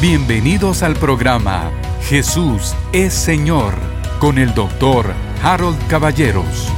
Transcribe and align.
Bienvenidos 0.00 0.82
al 0.82 0.94
programa 0.94 1.70
Jesús 2.04 2.74
es 2.90 3.12
Señor 3.12 3.74
con 4.18 4.38
el 4.38 4.54
doctor 4.54 5.12
Harold 5.42 5.76
Caballeros. 5.88 6.72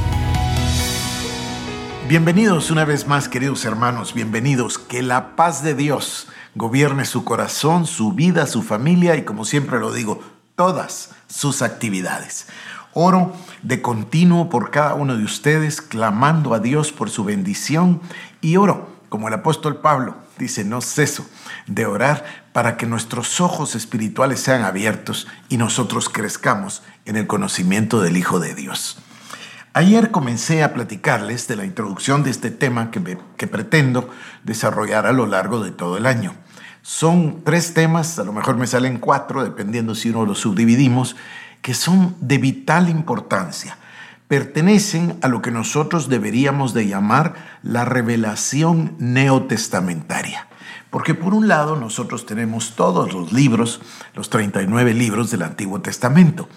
Bienvenidos 2.09 2.69
una 2.69 2.83
vez 2.83 3.07
más, 3.07 3.29
queridos 3.29 3.63
hermanos, 3.63 4.13
bienvenidos. 4.13 4.77
Que 4.77 5.01
la 5.01 5.37
paz 5.37 5.63
de 5.63 5.73
Dios 5.73 6.27
gobierne 6.55 7.05
su 7.05 7.23
corazón, 7.23 7.87
su 7.87 8.11
vida, 8.11 8.45
su 8.45 8.61
familia 8.61 9.15
y, 9.15 9.23
como 9.23 9.45
siempre 9.45 9.79
lo 9.79 9.93
digo, 9.93 10.19
todas 10.57 11.11
sus 11.27 11.61
actividades. 11.61 12.47
Oro 12.91 13.31
de 13.61 13.81
continuo 13.81 14.49
por 14.49 14.69
cada 14.69 14.95
uno 14.95 15.15
de 15.15 15.23
ustedes, 15.23 15.81
clamando 15.81 16.53
a 16.53 16.59
Dios 16.59 16.91
por 16.91 17.09
su 17.09 17.23
bendición 17.23 18.01
y 18.41 18.57
oro, 18.57 18.92
como 19.13 19.27
el 19.27 19.35
apóstol 19.35 19.75
Pablo 19.79 20.15
dice, 20.39 20.63
no 20.63 20.81
ceso 20.81 21.23
de 21.67 21.85
orar 21.85 22.25
para 22.51 22.77
que 22.77 22.87
nuestros 22.87 23.41
ojos 23.41 23.75
espirituales 23.75 24.39
sean 24.39 24.63
abiertos 24.63 25.27
y 25.49 25.57
nosotros 25.57 26.09
crezcamos 26.09 26.81
en 27.05 27.17
el 27.17 27.27
conocimiento 27.27 28.01
del 28.01 28.17
Hijo 28.17 28.39
de 28.39 28.55
Dios. 28.55 28.97
Ayer 29.73 30.09
comencé 30.09 30.63
a 30.63 30.73
platicarles 30.73 31.47
de 31.47 31.55
la 31.55 31.63
introducción 31.63 32.23
de 32.23 32.31
este 32.31 32.49
tema 32.49 32.89
que, 32.89 33.19
que, 33.37 33.45
pretendo 33.45 34.09
desarrollar 34.45 35.05
a 35.05 35.11
lo 35.11 35.27
largo 35.27 35.63
de 35.63 35.69
todo 35.69 35.95
el 35.97 36.07
año. 36.07 36.33
Son 36.81 37.43
tres 37.43 37.75
temas, 37.75 38.17
a 38.17 38.23
lo 38.23 38.33
mejor 38.33 38.55
me 38.55 38.65
salen 38.65 38.97
cuatro, 38.97 39.43
dependiendo 39.43 39.93
si 39.93 40.09
uno 40.09 40.25
los 40.25 40.39
subdividimos, 40.39 41.15
que 41.61 41.75
son 41.75 42.15
de 42.19 42.39
vital 42.39 42.89
importancia. 42.89 43.77
Pertenecen 44.33 45.19
a 45.21 45.27
lo 45.27 45.43
que 45.43 45.51
nosotros 45.51 46.09
deberíamos 46.09 46.73
de 46.73 46.87
llamar 46.87 47.35
la 47.61 47.85
revelación 47.85 48.95
neotestamentaria. 48.97 50.47
Porque 50.89 51.13
por 51.13 51.35
un 51.35 51.47
lado 51.47 51.75
nosotros 51.75 52.25
tenemos 52.25 52.75
todos 52.75 53.13
los 53.13 53.31
libros, 53.31 53.79
los 54.15 54.31
39 54.31 54.95
libros 54.95 55.29
del 55.29 55.43
Antiguo 55.43 55.81
Testamento. 55.81 56.49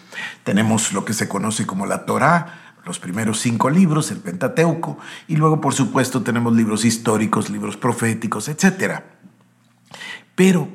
Tenemos 0.43 0.95
lo 0.95 1.05
que 1.05 1.13
se 1.13 1.29
conoce 1.29 1.67
como 1.67 1.85
la 1.85 2.07
Torá, 2.07 2.73
los 2.87 2.99
primeros 2.99 3.41
cinco 3.41 3.69
libros, 3.69 4.11
el 4.11 4.21
Pentateuco, 4.21 4.97
y 5.29 5.37
luego 5.37 5.61
por 5.61 5.75
supuesto 5.75 6.23
tenemos 6.23 6.57
libros 6.57 6.87
históricos, 6.87 7.51
libros 7.51 7.77
proféticos, 7.77 8.49
etc. 8.49 9.03
Pero 10.35 10.71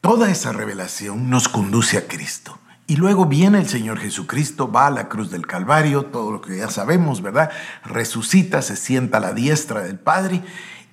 toda 0.00 0.28
esa 0.28 0.50
revelación 0.50 1.30
nos 1.30 1.48
conduce 1.48 1.98
a 1.98 2.08
Cristo. 2.08 2.58
Y 2.92 2.96
luego 2.96 3.24
viene 3.24 3.58
el 3.58 3.70
Señor 3.70 3.98
Jesucristo, 3.98 4.70
va 4.70 4.88
a 4.88 4.90
la 4.90 5.08
cruz 5.08 5.30
del 5.30 5.46
Calvario, 5.46 6.04
todo 6.04 6.30
lo 6.30 6.42
que 6.42 6.58
ya 6.58 6.68
sabemos, 6.68 7.22
¿verdad? 7.22 7.50
Resucita, 7.86 8.60
se 8.60 8.76
sienta 8.76 9.16
a 9.16 9.20
la 9.22 9.32
diestra 9.32 9.80
del 9.80 9.98
Padre 9.98 10.42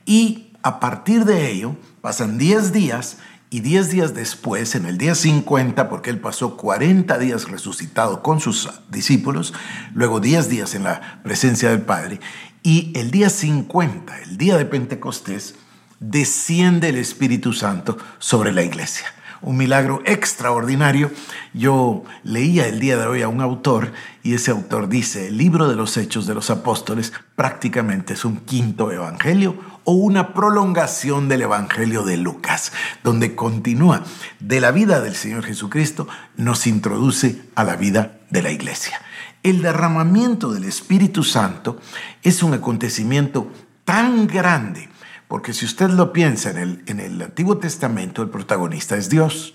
y 0.06 0.54
a 0.64 0.80
partir 0.80 1.26
de 1.26 1.52
ello, 1.52 1.76
pasan 2.00 2.38
10 2.38 2.72
días 2.72 3.18
y 3.50 3.60
10 3.60 3.92
días 3.92 4.14
después, 4.14 4.76
en 4.76 4.86
el 4.86 4.98
día 4.98 5.14
50, 5.14 5.90
porque 5.90 6.10
él 6.10 6.20
pasó 6.20 6.56
40 6.56 7.18
días 7.18 7.50
resucitado 7.50 8.24
con 8.24 8.40
sus 8.40 8.70
discípulos, 8.90 9.54
luego 9.94 10.22
10 10.22 10.48
días 10.48 10.76
en 10.76 10.86
la 10.86 11.20
presencia 11.22 11.70
del 11.70 11.82
Padre, 11.82 12.22
y 12.64 12.94
el 12.96 13.12
día 13.12 13.30
50, 13.30 14.20
el 14.20 14.38
día 14.38 14.58
de 14.58 14.64
Pentecostés, 14.64 15.56
desciende 16.00 16.88
el 16.88 16.96
Espíritu 16.96 17.52
Santo 17.52 17.98
sobre 18.20 18.54
la 18.54 18.64
iglesia 18.64 19.08
un 19.42 19.58
milagro 19.58 20.02
extraordinario. 20.06 21.12
Yo 21.54 22.04
leía 22.24 22.68
el 22.68 22.80
día 22.80 22.98
de 22.98 23.08
hoy 23.08 23.22
a 23.22 23.28
un 23.28 23.42
autor 23.42 23.92
y 24.24 24.34
ese 24.34 24.52
autor 24.52 24.90
dice, 24.90 25.28
el 25.28 25.38
libro 25.38 25.68
de 25.68 25.76
los 25.76 25.98
Hechos 25.98 26.28
de 26.28 26.34
los 26.34 26.50
Apóstoles 26.50 27.14
prácticamente 27.36 28.14
es 28.14 28.26
un 28.26 28.38
quinto 28.38 28.92
evangelio 28.92 29.58
o 29.84 29.94
una 29.94 30.34
prolongación 30.34 31.30
del 31.30 31.44
evangelio 31.44 32.04
de 32.04 32.18
Lucas, 32.18 32.72
donde 33.04 33.36
continúa 33.36 34.04
de 34.40 34.60
la 34.60 34.72
vida 34.72 35.02
del 35.02 35.16
Señor 35.16 35.44
Jesucristo, 35.46 36.08
nos 36.38 36.68
introduce 36.68 37.42
a 37.56 37.64
la 37.64 37.76
vida 37.76 38.20
de 38.30 38.42
la 38.42 38.52
iglesia. 38.52 39.02
El 39.42 39.62
derramamiento 39.62 40.52
del 40.52 40.66
Espíritu 40.66 41.24
Santo 41.24 41.80
es 42.24 42.44
un 42.44 42.54
acontecimiento 42.54 43.52
tan 43.86 44.28
grande 44.28 44.89
porque 45.30 45.54
si 45.54 45.64
usted 45.64 45.92
lo 45.92 46.12
piensa 46.12 46.50
en 46.50 46.58
el, 46.58 46.84
en 46.88 47.00
el 47.00 47.22
Antiguo 47.22 47.60
Testamento, 47.60 48.24
el 48.24 48.30
protagonista 48.30 48.98
es 48.98 49.10
Dios. 49.10 49.54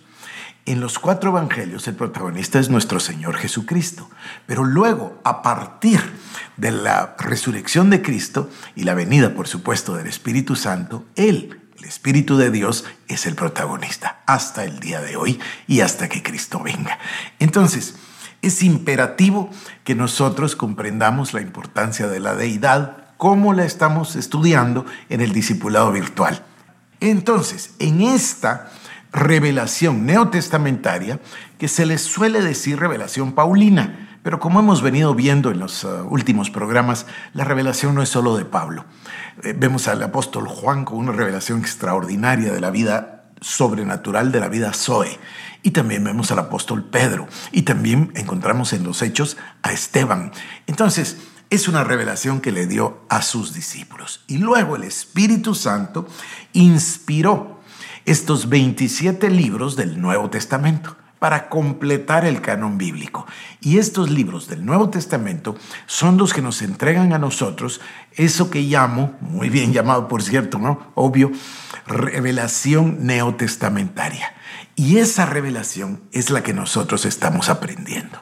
En 0.67 0.81
los 0.81 1.01
cuatro 1.01 1.31
evangelios 1.31 1.89
el 1.89 1.97
protagonista 1.97 2.61
es 2.61 2.71
nuestro 2.71 3.01
Señor 3.01 3.35
Jesucristo. 3.35 4.09
Pero 4.47 4.62
luego, 4.62 5.21
a 5.25 5.43
partir 5.43 6.01
de 6.57 6.71
la 6.71 7.17
resurrección 7.19 7.91
de 7.91 8.03
Cristo 8.03 8.49
y 8.77 8.85
la 8.85 8.95
venida, 8.95 9.35
por 9.35 9.49
supuesto, 9.49 9.97
del 9.97 10.07
Espíritu 10.07 10.55
Santo, 10.55 11.07
Él, 11.17 11.61
el 11.77 11.85
Espíritu 11.87 12.37
de 12.37 12.53
Dios, 12.53 12.85
es 13.09 13.27
el 13.27 13.35
protagonista 13.35 14.23
hasta 14.27 14.62
el 14.65 14.79
día 14.79 15.01
de 15.01 15.17
hoy 15.17 15.41
y 15.67 15.81
hasta 15.81 16.09
que 16.09 16.23
Cristo 16.23 16.62
venga. 16.62 17.01
Entonces, 17.41 17.97
es 18.43 18.62
imperativo 18.62 19.51
que 19.83 19.97
nosotros 19.97 20.55
comprendamos 20.55 21.35
la 21.35 21.41
importancia 21.41 22.06
de 22.06 22.21
la 22.21 22.37
deidad 22.37 23.04
cómo 23.25 23.55
la 23.55 23.65
estamos 23.65 24.17
estudiando 24.17 24.85
en 25.09 25.23
el 25.23 25.33
discipulado 25.33 25.91
virtual. 25.91 26.45
Entonces, 27.01 27.75
en 27.79 28.03
esta 28.03 28.71
revelación 29.12 30.05
neotestamentaria, 30.05 31.21
que 31.57 31.67
se 31.67 31.87
les 31.87 32.03
suele 32.03 32.43
decir 32.43 32.79
revelación 32.79 33.33
paulina, 33.33 34.19
pero 34.23 34.41
como 34.41 34.61
hemos 34.61 34.83
venido 34.83 35.15
viendo 35.15 35.51
en 35.51 35.59
los 35.59 35.85
uh, 35.85 36.07
últimos 36.11 36.51
programas, 36.51 37.07
la 37.33 37.45
revelación 37.45 37.95
no 37.95 38.03
es 38.03 38.11
solo 38.11 38.37
de 38.37 38.45
Pablo. 38.45 38.85
Eh, 39.43 39.55
vemos 39.56 39.89
al 39.89 40.03
apóstol 40.03 40.47
Juan 40.47 40.85
con 40.85 40.99
una 40.99 41.12
revelación 41.12 41.61
extraordinaria 41.61 42.53
de 42.53 42.61
la 42.61 42.69
vida 42.69 43.25
sobrenatural, 43.41 44.33
de 44.33 44.41
la 44.41 44.49
vida 44.49 44.75
Zoe. 44.75 45.19
Y 45.62 45.71
también 45.71 46.05
vemos 46.05 46.31
al 46.31 46.41
apóstol 46.41 46.85
Pedro. 46.85 47.27
Y 47.53 47.62
también 47.62 48.12
encontramos 48.17 48.75
en 48.75 48.85
los 48.85 49.01
hechos 49.01 49.39
a 49.62 49.73
Esteban. 49.73 50.31
Entonces, 50.67 51.17
es 51.50 51.69
una 51.69 51.84
revelación 51.84 52.41
que 52.41 52.53
le 52.53 52.66
dio 52.66 53.05
a 53.09 53.22
sus 53.22 53.55
discípulos. 53.55 54.25
Y 54.27 54.38
luego 54.38 54.77
el 54.77 54.84
Espíritu 54.84 55.55
Santo 55.55 56.06
inspiró 56.53 57.60
estos 58.05 58.49
27 58.49 59.31
libros 59.31 59.77
del 59.77 60.00
Nuevo 60.00 60.31
Testamento 60.31 60.97
para 61.19 61.49
completar 61.49 62.27
el 62.27 62.43
canon 62.43 62.77
bíblico. 62.77 63.27
Y 63.62 63.78
estos 63.78 64.10
libros 64.10 64.47
del 64.47 64.66
Nuevo 64.66 64.91
Testamento 64.91 65.56
son 65.87 66.19
los 66.19 66.34
que 66.34 66.43
nos 66.43 66.60
entregan 66.60 67.15
a 67.15 67.19
nosotros 67.19 67.81
eso 68.12 68.50
que 68.50 68.61
llamo, 68.61 69.16
muy 69.21 69.49
bien 69.49 69.72
llamado 69.72 70.06
por 70.06 70.22
cierto, 70.22 70.59
¿no? 70.59 70.93
Obvio, 70.94 71.32
revelación 71.87 73.06
neotestamentaria. 73.06 74.34
Y 74.76 74.99
esa 74.99 75.25
revelación 75.25 76.03
es 76.12 76.28
la 76.28 76.43
que 76.43 76.53
nosotros 76.53 77.06
estamos 77.06 77.49
aprendiendo. 77.49 78.21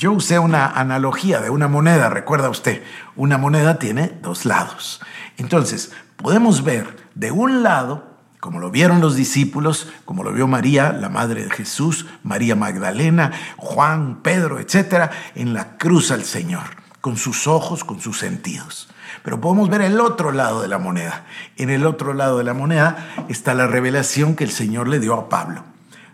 Yo 0.00 0.12
usé 0.12 0.38
una 0.38 0.66
analogía 0.66 1.42
de 1.42 1.50
una 1.50 1.68
moneda, 1.68 2.08
recuerda 2.08 2.48
usted, 2.48 2.82
una 3.16 3.36
moneda 3.36 3.78
tiene 3.78 4.10
dos 4.22 4.46
lados. 4.46 5.02
Entonces, 5.36 5.92
podemos 6.16 6.64
ver 6.64 6.96
de 7.14 7.30
un 7.32 7.62
lado, 7.62 8.06
como 8.40 8.60
lo 8.60 8.70
vieron 8.70 9.02
los 9.02 9.14
discípulos, 9.14 9.92
como 10.06 10.24
lo 10.24 10.32
vio 10.32 10.46
María, 10.46 10.94
la 10.94 11.10
madre 11.10 11.44
de 11.44 11.50
Jesús, 11.50 12.06
María 12.22 12.56
Magdalena, 12.56 13.32
Juan, 13.58 14.22
Pedro, 14.22 14.58
etcétera, 14.58 15.10
en 15.34 15.52
la 15.52 15.76
cruz 15.76 16.10
al 16.12 16.24
Señor, 16.24 16.64
con 17.02 17.18
sus 17.18 17.46
ojos, 17.46 17.84
con 17.84 18.00
sus 18.00 18.18
sentidos. 18.18 18.88
Pero 19.22 19.42
podemos 19.42 19.68
ver 19.68 19.82
el 19.82 20.00
otro 20.00 20.32
lado 20.32 20.62
de 20.62 20.68
la 20.68 20.78
moneda. 20.78 21.26
En 21.58 21.68
el 21.68 21.84
otro 21.84 22.14
lado 22.14 22.38
de 22.38 22.44
la 22.44 22.54
moneda 22.54 23.26
está 23.28 23.52
la 23.52 23.66
revelación 23.66 24.34
que 24.34 24.44
el 24.44 24.50
Señor 24.50 24.88
le 24.88 24.98
dio 24.98 25.12
a 25.12 25.28
Pablo. 25.28 25.62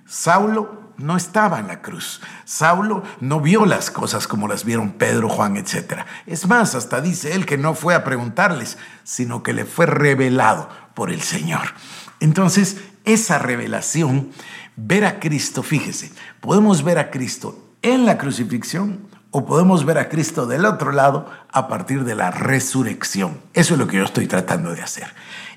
Saulo 0.06 0.85
no 0.98 1.16
estaba 1.16 1.58
en 1.58 1.68
la 1.68 1.82
cruz. 1.82 2.20
Saulo 2.44 3.02
no 3.20 3.40
vio 3.40 3.66
las 3.66 3.90
cosas 3.90 4.26
como 4.26 4.48
las 4.48 4.64
vieron 4.64 4.92
Pedro, 4.92 5.28
Juan, 5.28 5.56
etc. 5.56 6.04
Es 6.26 6.46
más, 6.46 6.74
hasta 6.74 7.00
dice 7.00 7.34
él 7.34 7.46
que 7.46 7.58
no 7.58 7.74
fue 7.74 7.94
a 7.94 8.04
preguntarles, 8.04 8.78
sino 9.04 9.42
que 9.42 9.52
le 9.52 9.64
fue 9.64 9.86
revelado 9.86 10.68
por 10.94 11.10
el 11.10 11.22
Señor. 11.22 11.74
Entonces, 12.20 12.78
esa 13.04 13.38
revelación, 13.38 14.30
ver 14.76 15.04
a 15.04 15.20
Cristo, 15.20 15.62
fíjese, 15.62 16.12
podemos 16.40 16.82
ver 16.82 16.98
a 16.98 17.10
Cristo 17.10 17.62
en 17.82 18.04
la 18.04 18.18
crucifixión 18.18 19.00
o 19.30 19.44
podemos 19.44 19.84
ver 19.84 19.98
a 19.98 20.08
Cristo 20.08 20.46
del 20.46 20.64
otro 20.64 20.92
lado 20.92 21.26
a 21.52 21.68
partir 21.68 22.04
de 22.04 22.14
la 22.14 22.30
resurrección. 22.30 23.40
Eso 23.52 23.74
es 23.74 23.80
lo 23.80 23.86
que 23.86 23.98
yo 23.98 24.04
estoy 24.04 24.26
tratando 24.26 24.74
de 24.74 24.82
hacer. 24.82 25.08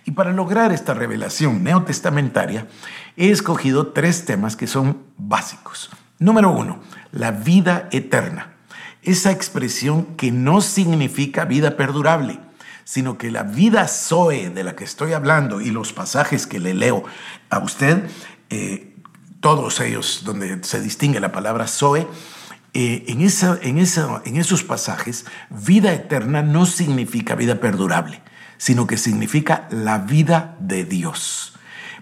Y 0.05 0.11
para 0.11 0.31
lograr 0.31 0.71
esta 0.71 0.93
revelación 0.93 1.63
neotestamentaria, 1.63 2.67
he 3.15 3.29
escogido 3.29 3.87
tres 3.87 4.25
temas 4.25 4.55
que 4.55 4.67
son 4.67 5.03
básicos. 5.17 5.89
Número 6.17 6.51
uno, 6.51 6.79
la 7.11 7.31
vida 7.31 7.87
eterna. 7.91 8.53
Esa 9.01 9.31
expresión 9.31 10.17
que 10.17 10.31
no 10.31 10.61
significa 10.61 11.45
vida 11.45 11.77
perdurable, 11.77 12.39
sino 12.83 13.17
que 13.17 13.31
la 13.31 13.43
vida 13.43 13.87
Zoe 13.87 14.49
de 14.49 14.63
la 14.63 14.75
que 14.75 14.83
estoy 14.83 15.13
hablando 15.13 15.61
y 15.61 15.69
los 15.69 15.93
pasajes 15.93 16.47
que 16.47 16.59
le 16.59 16.73
leo 16.73 17.03
a 17.49 17.59
usted, 17.59 18.03
eh, 18.49 18.95
todos 19.39 19.79
ellos 19.79 20.23
donde 20.25 20.63
se 20.63 20.81
distingue 20.81 21.19
la 21.19 21.31
palabra 21.31 21.67
Zoe, 21.67 22.07
eh, 22.73 23.05
en, 23.07 23.21
esa, 23.21 23.57
en, 23.61 23.77
esa, 23.77 24.21
en 24.25 24.37
esos 24.37 24.63
pasajes, 24.63 25.25
vida 25.49 25.93
eterna 25.93 26.43
no 26.43 26.65
significa 26.65 27.35
vida 27.35 27.59
perdurable, 27.59 28.21
sino 28.57 28.85
que 28.85 28.97
significa 28.97 29.67
la 29.71 29.97
vida 29.97 30.55
de 30.59 30.85
Dios. 30.85 31.53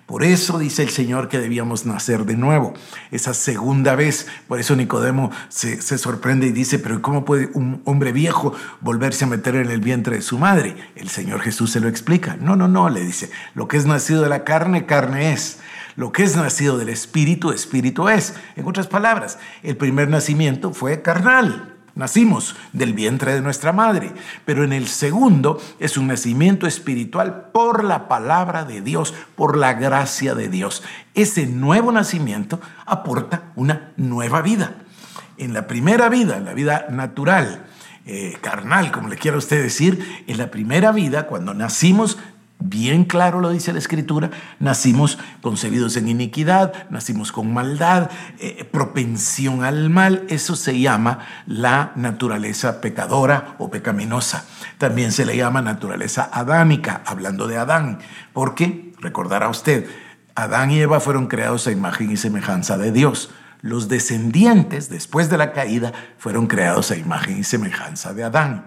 Por 0.08 0.24
eso 0.24 0.58
dice 0.58 0.84
el 0.84 0.90
Señor 0.90 1.28
que 1.28 1.38
debíamos 1.38 1.86
nacer 1.86 2.24
de 2.24 2.38
nuevo, 2.38 2.74
esa 3.12 3.34
segunda 3.34 3.94
vez. 3.94 4.28
Por 4.48 4.58
eso 4.58 4.74
Nicodemo 4.74 5.32
se, 5.50 5.82
se, 5.82 5.98
sorprende 5.98 6.48
y 6.48 6.54
dice, 6.54 6.80
pero 6.80 7.02
¿cómo 7.02 7.26
puede 7.26 7.50
un 7.54 7.82
hombre 7.84 8.14
viejo 8.14 8.54
volverse 8.80 9.26
a 9.26 9.28
meter 9.28 9.58
en 9.58 9.70
el 9.70 9.82
vientre 9.82 10.16
de 10.16 10.22
su 10.22 10.40
madre? 10.40 10.78
El 10.96 11.10
Señor 11.10 11.42
Jesús 11.42 11.72
se 11.72 11.82
lo 11.82 11.90
explica. 11.90 12.38
No, 12.40 12.56
no, 12.56 12.70
no, 12.70 12.90
le 12.90 13.02
dice, 13.02 13.30
lo 13.54 13.68
que 13.68 13.76
es 13.76 13.86
nacido 13.86 14.22
de 14.22 14.30
la 14.30 14.46
carne, 14.46 14.86
carne 14.86 15.34
es. 15.34 15.60
Lo 15.98 16.14
que 16.14 16.24
es 16.24 16.38
nacido 16.38 16.78
del 16.78 16.88
Espíritu, 16.88 17.52
Espíritu 17.52 18.08
es. 18.08 18.36
En 18.56 18.66
otras 18.66 18.88
palabras, 18.88 19.38
el 19.64 19.76
primer 19.76 20.08
nacimiento 20.08 20.74
fue 20.74 21.02
carnal 21.02 21.74
nacimos 21.98 22.56
del 22.74 22.94
vientre 22.94 23.34
de 23.34 23.42
nuestra 23.42 23.74
madre, 23.74 24.14
pero 24.46 24.64
en 24.64 24.72
el 24.72 24.88
segundo 24.88 25.60
es 25.80 25.98
un 25.98 26.08
nacimiento 26.08 26.68
espiritual 26.68 27.50
por 27.52 27.84
la 27.84 28.08
palabra 28.08 28.64
de 28.64 28.82
Dios, 28.82 29.14
por 29.36 29.58
la 29.58 29.74
gracia 29.74 30.36
de 30.36 30.48
Dios. 30.48 30.84
Ese 31.16 31.48
nuevo 31.48 31.92
nacimiento 31.92 32.62
aporta 32.86 33.52
una 33.56 33.94
nueva 33.98 34.42
vida. 34.42 34.76
En 35.38 35.54
la 35.54 35.68
primera 35.68 36.08
vida, 36.08 36.40
la 36.40 36.54
vida 36.54 36.86
natural, 36.92 37.66
eh, 38.06 38.38
carnal, 38.42 38.92
como 38.92 39.10
le 39.10 39.18
quiera 39.18 39.38
usted 39.38 39.62
decir, 39.62 40.24
en 40.28 40.38
la 40.38 40.52
primera 40.52 40.92
vida, 40.92 41.26
cuando 41.26 41.54
nacimos, 41.54 42.18
Bien 42.60 43.06
claro 43.06 43.40
lo 43.40 43.52
dice 43.52 43.72
la 43.72 43.78
Escritura, 43.78 44.32
nacimos 44.60 45.20
concebidos 45.42 45.96
en 45.96 46.08
iniquidad, 46.08 46.90
nacimos 46.90 47.32
con 47.32 47.54
maldad, 47.54 48.10
eh, 48.40 48.68
propensión 48.72 49.64
al 49.64 49.92
mal, 49.92 50.26
eso 50.30 50.56
se 50.56 50.80
llama 50.80 51.20
la 51.46 51.92
naturaleza 51.96 52.82
pecadora 52.82 53.56
o 53.60 53.70
pecaminosa. 53.70 54.46
También 54.80 55.12
se 55.12 55.26
le 55.26 55.38
llama 55.38 55.62
naturaleza 55.62 56.32
adámica, 56.34 57.04
hablando 57.06 57.48
de 57.48 57.58
Adán, 57.58 58.00
porque, 58.34 58.92
recordará 59.02 59.50
usted, 59.50 59.86
Adán 60.34 60.72
y 60.72 60.80
Eva 60.80 61.00
fueron 61.00 61.28
creados 61.28 61.68
a 61.68 61.72
imagen 61.72 62.10
y 62.10 62.18
semejanza 62.18 62.78
de 62.80 62.92
Dios. 62.92 63.30
Los 63.62 63.88
descendientes, 63.88 64.90
después 64.90 65.30
de 65.30 65.38
la 65.38 65.52
caída, 65.52 65.94
fueron 66.18 66.48
creados 66.48 66.90
a 66.90 66.96
imagen 66.96 67.40
y 67.40 67.44
semejanza 67.44 68.14
de 68.14 68.24
Adán. 68.24 68.66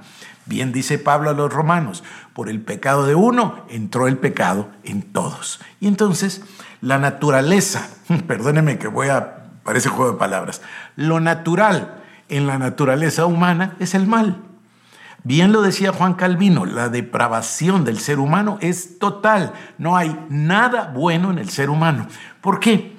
Bien 0.51 0.73
dice 0.73 0.99
Pablo 0.99 1.31
a 1.31 1.33
los 1.33 1.53
romanos, 1.53 2.03
por 2.33 2.49
el 2.49 2.61
pecado 2.61 3.07
de 3.07 3.15
uno 3.15 3.65
entró 3.69 4.09
el 4.09 4.19
pecado 4.19 4.69
en 4.83 5.03
todos. 5.03 5.61
Y 5.79 5.87
entonces 5.87 6.43
la 6.81 6.99
naturaleza, 6.99 7.89
perdóneme 8.27 8.77
que 8.77 8.89
voy 8.89 9.11
a, 9.11 9.45
parece 9.63 9.91
juego 9.91 10.11
de 10.11 10.19
palabras, 10.19 10.61
lo 10.97 11.21
natural 11.21 12.03
en 12.29 12.49
la 12.49 12.59
naturaleza 12.59 13.27
humana 13.27 13.77
es 13.79 13.95
el 13.95 14.09
mal. 14.09 14.43
Bien 15.23 15.53
lo 15.53 15.63
decía 15.63 15.93
Juan 15.93 16.15
Calvino, 16.15 16.67
la 16.67 16.89
depravación 16.89 17.85
del 17.85 18.01
ser 18.01 18.19
humano 18.19 18.59
es 18.61 18.99
total. 18.99 19.53
No 19.79 19.97
hay 19.97 20.19
nada 20.31 20.91
bueno 20.93 21.31
en 21.31 21.39
el 21.39 21.49
ser 21.51 21.71
humano. 21.71 22.09
¿Por 22.41 22.59
qué? 22.59 22.97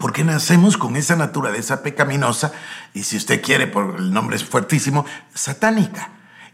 Porque 0.00 0.24
nacemos 0.24 0.76
con 0.76 0.96
esa 0.96 1.14
naturaleza 1.14 1.84
pecaminosa 1.84 2.50
y 2.92 3.04
si 3.04 3.18
usted 3.18 3.40
quiere, 3.40 3.68
por 3.68 4.00
el 4.00 4.12
nombre 4.12 4.34
es 4.34 4.42
fuertísimo, 4.42 5.06
satánica. 5.32 6.10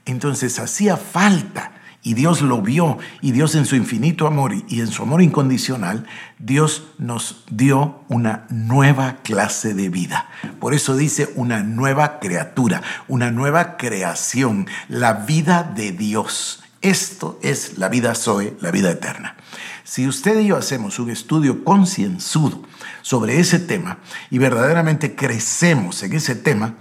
Entonces 0.08 0.58
hacía 0.58 0.96
falta 0.96 1.72
y 2.02 2.14
Dios 2.14 2.40
lo 2.40 2.62
vio 2.62 2.96
y 3.20 3.32
Dios 3.32 3.55
en 3.55 3.66
su 3.66 3.76
infinito 3.76 4.26
amor 4.26 4.55
y 4.66 4.81
en 4.81 4.87
su 4.88 5.02
amor 5.02 5.20
incondicional, 5.20 6.06
Dios 6.38 6.84
nos 6.96 7.44
dio 7.50 8.00
una 8.08 8.46
nueva 8.49 9.19
clase 9.22 9.75
de 9.75 9.90
vida. 9.90 10.31
Por 10.60 10.72
eso 10.72 10.96
dice 10.96 11.31
una 11.34 11.62
nueva 11.62 12.20
criatura, 12.20 12.82
una 13.06 13.31
nueva 13.31 13.76
creación, 13.76 14.66
la 14.88 15.12
vida 15.12 15.62
de 15.62 15.93
Dios. 15.93 16.62
Esto 16.81 17.38
es 17.43 17.76
la 17.76 17.90
vida 17.90 18.14
Zoe, 18.14 18.56
la 18.62 18.70
vida 18.70 18.90
eterna. 18.90 19.37
Si 19.84 20.08
usted 20.08 20.40
y 20.40 20.46
yo 20.46 20.56
hacemos 20.56 20.99
un 20.99 21.11
estudio 21.11 21.64
concienzudo 21.64 22.62
sobre 23.02 23.40
ese 23.40 23.58
tema 23.58 23.99
y 24.31 24.38
verdaderamente 24.38 25.14
crecemos 25.14 26.02
en 26.02 26.14
ese 26.14 26.34
tema, 26.34 26.76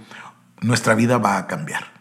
nuestra 0.62 0.94
vida 0.94 1.18
va 1.18 1.36
a 1.36 1.46
cambiar. 1.46 1.97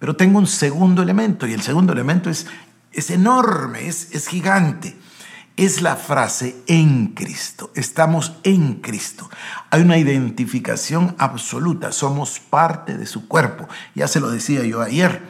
Pero 0.00 0.16
tengo 0.16 0.38
un 0.38 0.48
segundo 0.48 1.02
elemento 1.02 1.46
y 1.46 1.52
el 1.52 1.62
segundo 1.62 1.92
elemento 1.92 2.30
es, 2.30 2.46
es 2.90 3.10
enorme, 3.10 3.86
es, 3.86 4.08
es 4.12 4.26
gigante. 4.26 4.96
Es 5.56 5.82
la 5.82 5.94
frase 5.94 6.56
en 6.66 7.08
Cristo. 7.08 7.70
Estamos 7.74 8.32
en 8.44 8.76
Cristo. 8.76 9.28
Hay 9.70 9.82
una 9.82 9.98
identificación 9.98 11.14
absoluta. 11.18 11.92
Somos 11.92 12.40
parte 12.40 12.96
de 12.96 13.04
su 13.04 13.28
cuerpo. 13.28 13.68
Ya 13.94 14.08
se 14.08 14.20
lo 14.20 14.30
decía 14.30 14.64
yo 14.64 14.80
ayer. 14.80 15.22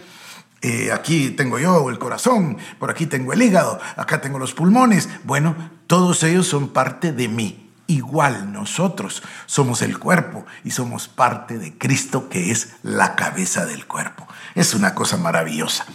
Eh, 0.63 0.93
aquí 0.93 1.31
tengo 1.31 1.59
yo 1.59 1.89
el 1.89 1.99
corazón, 1.99 2.59
por 2.79 2.91
aquí 2.91 3.07
tengo 3.07 3.33
el 3.33 3.41
hígado, 3.41 3.81
acá 3.97 4.21
tengo 4.21 4.39
los 4.39 4.53
pulmones. 4.53 5.09
Bueno, 5.25 5.57
todos 5.87 6.23
ellos 6.23 6.47
son 6.47 6.69
parte 6.69 7.13
de 7.13 7.29
mí. 7.29 7.70
Igual 7.91 8.53
nosotros 8.53 9.21
somos 9.47 9.83
el 9.83 9.99
cuerpo 9.99 10.47
y 10.63 10.71
somos 10.71 11.09
parte 11.09 11.59
de 11.59 11.77
Cristo 11.77 12.29
que 12.29 12.53
es 12.53 12.77
la 12.85 13.17
cabeza 13.17 13.67
del 13.67 13.85
cuerpo. 13.89 14.29
Es 14.55 14.75
una 14.75 14.95
cosa 14.95 15.17
maravillosa. 15.17 15.87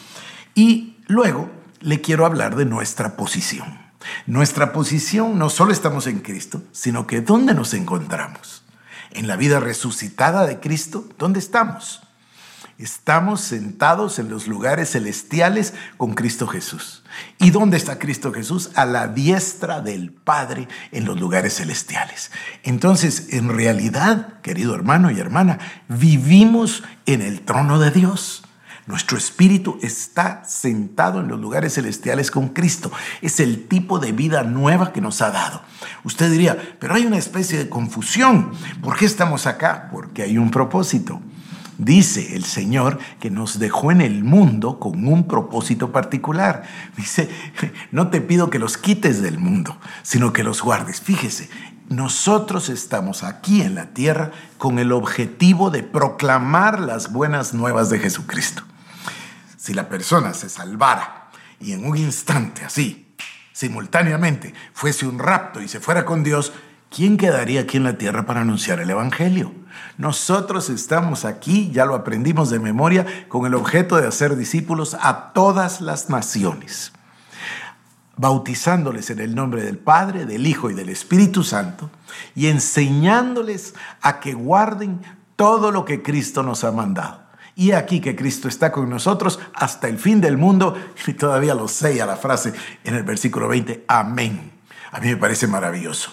Y 0.56 0.98
luego 1.08 1.50
le 1.80 2.02
quiero 2.02 2.26
hablar 2.26 2.58
de 2.58 2.66
nuestra 2.66 3.16
posición. 3.16 3.80
Nuestra 4.26 4.74
posición 4.74 5.40
no 5.40 5.50
solo 5.50 5.72
estamos 5.72 6.06
en 6.08 6.20
Cristo, 6.20 6.62
sino 6.74 7.08
que 7.08 7.22
¿dónde 7.22 7.54
nos 7.54 7.74
encontramos? 7.74 8.66
En 9.12 9.30
la 9.30 9.38
vida 9.38 9.62
resucitada 9.62 10.46
de 10.46 10.60
Cristo, 10.60 11.08
¿dónde 11.18 11.40
estamos? 11.40 12.05
Estamos 12.78 13.40
sentados 13.40 14.20
en 14.20 14.30
los 14.30 14.48
lugares 14.48 14.92
celestiales 14.92 15.74
con 15.96 16.14
Cristo 16.14 16.46
Jesús. 16.46 17.04
¿Y 17.40 17.52
dónde 17.52 17.78
está 17.78 18.00
Cristo 18.00 18.34
Jesús? 18.34 18.72
A 18.76 18.84
la 18.84 19.08
diestra 19.08 19.80
del 19.80 20.12
Padre 20.12 20.68
en 20.92 21.06
los 21.06 21.18
lugares 21.18 21.56
celestiales. 21.56 22.32
Entonces, 22.64 23.28
en 23.32 23.48
realidad, 23.48 24.42
querido 24.42 24.76
hermano 24.76 25.10
y 25.10 25.20
hermana, 25.22 25.60
vivimos 25.88 26.84
en 27.06 27.22
el 27.22 27.42
trono 27.42 27.80
de 27.80 27.92
Dios. 27.92 28.44
Nuestro 28.88 29.18
espíritu 29.18 29.80
está 29.82 30.44
sentado 30.44 31.22
en 31.22 31.30
los 31.30 31.40
lugares 31.40 31.76
celestiales 31.76 32.30
con 32.30 32.50
Cristo. 32.50 32.92
Es 33.22 33.40
el 33.40 33.70
tipo 33.70 34.00
de 34.00 34.12
vida 34.12 34.44
nueva 34.44 34.92
que 34.92 35.00
nos 35.00 35.22
ha 35.22 35.32
dado. 35.32 35.62
Usted 36.04 36.30
diría, 36.30 36.76
pero 36.78 36.94
hay 36.94 37.06
una 37.06 37.18
especie 37.18 37.58
de 37.58 37.70
confusión. 37.70 38.52
¿Por 38.84 38.98
qué 38.98 39.06
estamos 39.06 39.48
acá? 39.48 39.88
Porque 39.94 40.24
hay 40.24 40.38
un 40.38 40.52
propósito. 40.52 41.22
Dice 41.78 42.36
el 42.36 42.46
Señor 42.46 43.00
que 43.20 43.30
nos 43.30 43.60
dejó 43.60 43.92
en 43.92 44.02
el 44.02 44.24
mundo 44.24 44.80
con 44.80 45.08
un 45.08 45.28
propósito 45.28 45.92
particular. 45.92 46.64
Dice, 46.96 47.30
no 47.92 48.10
te 48.10 48.22
pido 48.22 48.50
que 48.50 48.60
los 48.60 48.78
quites 48.78 49.22
del 49.22 49.40
mundo, 49.40 49.78
sino 50.02 50.32
que 50.32 50.44
los 50.44 50.62
guardes. 50.62 51.02
Fíjese, 51.02 51.50
nosotros 51.90 52.70
estamos 52.70 53.24
aquí 53.24 53.62
en 53.62 53.76
la 53.76 53.88
tierra 53.88 54.32
con 54.58 54.80
el 54.80 54.92
objetivo 54.92 55.70
de 55.70 55.84
proclamar 55.84 56.80
las 56.80 57.12
buenas 57.12 57.54
nuevas 57.54 57.90
de 57.90 58.00
Jesucristo. 58.00 58.64
Si 59.58 59.74
la 59.74 59.90
persona 59.90 60.34
se 60.34 60.50
salvara 60.50 61.30
y 61.60 61.74
en 61.74 61.86
un 61.86 61.98
instante 61.98 62.64
así, 62.64 63.14
simultáneamente, 63.52 64.54
fuese 64.74 65.06
un 65.06 65.20
rapto 65.20 65.62
y 65.62 65.68
se 65.68 65.80
fuera 65.80 66.06
con 66.06 66.24
Dios, 66.24 66.54
¿quién 66.90 67.18
quedaría 67.18 67.62
aquí 67.62 67.78
en 67.78 67.84
la 67.84 67.98
tierra 67.98 68.26
para 68.26 68.42
anunciar 68.42 68.80
el 68.80 68.90
Evangelio? 68.90 69.54
Nosotros 69.98 70.70
estamos 70.70 71.26
aquí, 71.26 71.72
ya 71.72 71.86
lo 71.86 71.96
aprendimos 71.96 72.50
de 72.50 72.60
memoria, 72.60 73.06
con 73.28 73.46
el 73.46 73.54
objeto 73.54 73.98
de 73.98 74.08
hacer 74.08 74.36
discípulos 74.36 74.96
a 75.00 75.32
todas 75.34 75.82
las 75.82 76.10
naciones, 76.10 76.92
bautizándoles 78.18 79.10
en 79.10 79.20
el 79.20 79.36
nombre 79.36 79.64
del 79.64 79.78
Padre, 79.78 80.26
del 80.26 80.48
Hijo 80.48 80.70
y 80.70 80.74
del 80.74 80.90
Espíritu 80.90 81.44
Santo, 81.44 81.90
y 82.36 82.48
enseñándoles 82.48 83.74
a 84.02 84.20
que 84.20 84.34
guarden 84.34 85.02
todo 85.36 85.72
lo 85.72 85.86
que 85.86 86.02
Cristo 86.02 86.44
nos 86.44 86.64
ha 86.64 86.72
mandado. 86.72 87.24
Y 87.58 87.72
aquí 87.72 88.02
que 88.02 88.18
Cristo 88.18 88.50
está 88.50 88.74
con 88.74 88.90
nosotros 88.90 89.40
hasta 89.54 89.88
el 89.88 89.98
fin 89.98 90.20
del 90.20 90.38
mundo, 90.38 90.76
y 91.08 91.14
todavía 91.14 91.56
lo 91.56 91.70
sella 91.70 92.06
la 92.06 92.18
frase 92.18 92.54
en 92.84 92.96
el 92.96 93.04
versículo 93.04 93.48
20, 93.48 93.86
amén. 93.88 94.52
A 94.92 95.00
mí 95.00 95.08
me 95.08 95.18
parece 95.18 95.48
maravilloso. 95.48 96.12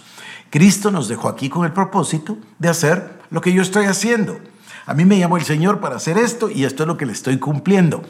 Cristo 0.52 0.90
nos 0.90 1.09
dejó 1.09 1.30
aquí 1.30 1.49
con 1.49 1.64
el 1.64 1.73
propósito 1.73 2.37
de 2.59 2.68
hacer 2.68 3.11
lo 3.30 3.40
que 3.40 3.54
yo 3.54 3.62
estoy 3.62 3.87
haciendo. 3.87 4.38
A 4.85 4.92
mí 4.92 5.06
me 5.06 5.18
llamó 5.18 5.38
el 5.38 5.44
Señor 5.44 5.80
para 5.80 5.97
hacer 5.97 6.18
esto 6.18 6.50
y 6.50 6.64
esto 6.64 6.82
es 6.82 6.87
lo 6.87 6.99
que 6.99 7.06
le 7.06 7.14
estoy 7.14 7.38
cumpliendo. 7.38 8.02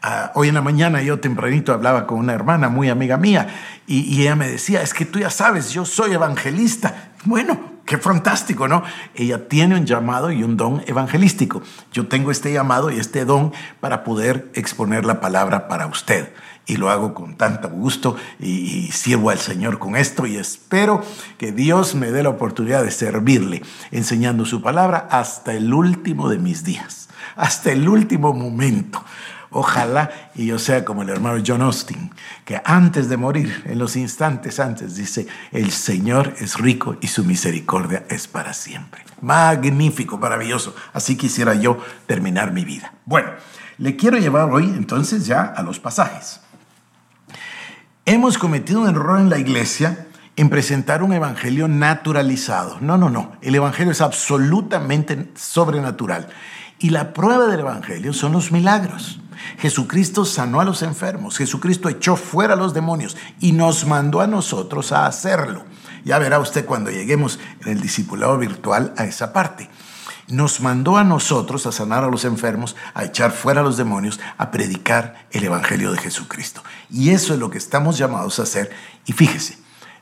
Ah, 0.00 0.30
hoy 0.36 0.46
en 0.46 0.54
la 0.54 0.62
mañana 0.62 1.02
yo 1.02 1.18
tempranito 1.18 1.72
hablaba 1.72 2.06
con 2.06 2.20
una 2.20 2.34
hermana 2.34 2.68
muy 2.68 2.88
amiga 2.88 3.16
mía 3.16 3.48
y, 3.88 4.02
y, 4.14 4.22
ella 4.22 4.36
me 4.36 4.48
decía, 4.48 4.80
es 4.80 4.94
que 4.94 5.06
tú 5.06 5.18
ya 5.18 5.28
sabes, 5.28 5.72
yo 5.72 5.84
soy 5.84 6.12
evangelista. 6.12 7.14
Bueno, 7.24 7.58
qué 7.84 7.98
fantástico, 7.98 8.68
¿no? 8.68 8.84
Ella 9.16 9.48
tiene 9.48 9.74
un 9.74 9.84
llamado 9.84 10.30
y 10.30 10.44
un 10.44 10.56
don 10.56 10.84
evangelístico. 10.86 11.62
Yo 11.92 12.06
tengo 12.06 12.30
este 12.30 12.52
llamado 12.52 12.92
y 12.92 13.00
este 13.00 13.24
don 13.24 13.52
para 13.80 14.04
poder 14.04 14.52
exponer 14.54 15.04
la 15.04 15.20
palabra 15.20 15.66
para 15.66 15.88
usted 15.88 16.32
y 16.68 16.76
lo 16.76 16.90
hago 16.90 17.14
con 17.14 17.34
tanto 17.34 17.68
gusto 17.68 18.16
y, 18.38 18.88
sirvo 18.92 19.30
al 19.30 19.38
Señor 19.38 19.78
con 19.78 19.96
esto 19.96 20.26
y 20.26 20.36
espero 20.36 21.02
que 21.38 21.50
Dios 21.50 21.94
me 21.94 22.12
dé 22.12 22.22
la 22.22 22.28
oportunidad 22.28 22.84
de 22.84 22.90
servirle 22.90 23.62
enseñando 23.90 24.44
su 24.44 24.62
palabra 24.62 25.08
hasta 25.10 25.54
el 25.54 25.72
último 25.72 26.28
de 26.28 26.38
mis 26.38 26.62
días, 26.62 27.08
hasta 27.34 27.72
el 27.72 27.88
último 27.88 28.32
momento. 28.34 29.02
Ojalá 29.50 30.10
y 30.34 30.46
yo 30.46 30.58
sea 30.58 30.84
como 30.84 31.02
el 31.02 31.08
hermano 31.08 31.42
John 31.44 31.62
Austin, 31.62 32.10
que 32.44 32.60
antes 32.66 33.08
de 33.08 33.16
morir, 33.16 33.62
en 33.64 33.78
los 33.78 33.96
instantes 33.96 34.60
antes, 34.60 34.94
dice, 34.94 35.26
el 35.52 35.70
Señor 35.70 36.34
es 36.38 36.58
rico 36.58 36.98
y 37.00 37.06
su 37.06 37.24
misericordia 37.24 38.04
es 38.10 38.28
para 38.28 38.52
siempre. 38.52 39.02
Magnífico, 39.22 40.18
maravilloso. 40.18 40.76
Así 40.92 41.16
quisiera 41.16 41.54
yo 41.54 41.82
terminar 42.06 42.52
mi 42.52 42.66
vida. 42.66 42.92
Bueno, 43.06 43.30
le 43.78 43.96
quiero 43.96 44.18
llevar 44.18 44.50
hoy 44.50 44.64
entonces 44.64 45.24
ya 45.24 45.44
a 45.44 45.62
los 45.62 45.80
pasajes. 45.80 46.42
Hemos 48.10 48.38
cometido 48.38 48.80
un 48.80 48.88
error 48.88 49.20
en 49.20 49.28
la 49.28 49.38
iglesia 49.38 50.06
en 50.34 50.48
presentar 50.48 51.02
un 51.02 51.12
evangelio 51.12 51.68
naturalizado. 51.68 52.78
No, 52.80 52.96
no, 52.96 53.10
no. 53.10 53.32
El 53.42 53.54
evangelio 53.54 53.92
es 53.92 54.00
absolutamente 54.00 55.30
sobrenatural. 55.34 56.26
Y 56.78 56.88
la 56.88 57.12
prueba 57.12 57.46
del 57.48 57.60
evangelio 57.60 58.14
son 58.14 58.32
los 58.32 58.50
milagros. 58.50 59.20
Jesucristo 59.58 60.24
sanó 60.24 60.62
a 60.62 60.64
los 60.64 60.80
enfermos, 60.80 61.36
Jesucristo 61.36 61.90
echó 61.90 62.16
fuera 62.16 62.54
a 62.54 62.56
los 62.56 62.72
demonios 62.72 63.14
y 63.40 63.52
nos 63.52 63.86
mandó 63.86 64.22
a 64.22 64.26
nosotros 64.26 64.90
a 64.92 65.04
hacerlo. 65.04 65.66
Ya 66.02 66.18
verá 66.18 66.38
usted 66.38 66.64
cuando 66.64 66.90
lleguemos 66.90 67.38
en 67.60 67.72
el 67.72 67.82
discipulado 67.82 68.38
virtual 68.38 68.94
a 68.96 69.04
esa 69.04 69.34
parte. 69.34 69.68
Nos 70.28 70.60
mandó 70.60 70.96
a 70.96 71.04
nosotros 71.04 71.66
a 71.66 71.72
sanar 71.72 72.04
a 72.04 72.08
los 72.08 72.24
enfermos, 72.24 72.76
a 72.94 73.04
echar 73.04 73.32
fuera 73.32 73.60
a 73.60 73.64
los 73.64 73.76
demonios, 73.76 74.20
a 74.36 74.50
predicar 74.50 75.26
el 75.30 75.44
Evangelio 75.44 75.90
de 75.90 75.98
Jesucristo. 75.98 76.62
Y 76.90 77.10
eso 77.10 77.34
es 77.34 77.40
lo 77.40 77.50
que 77.50 77.58
estamos 77.58 77.98
llamados 77.98 78.38
a 78.38 78.42
hacer. 78.42 78.70
Y 79.06 79.12
fíjese, 79.12 79.58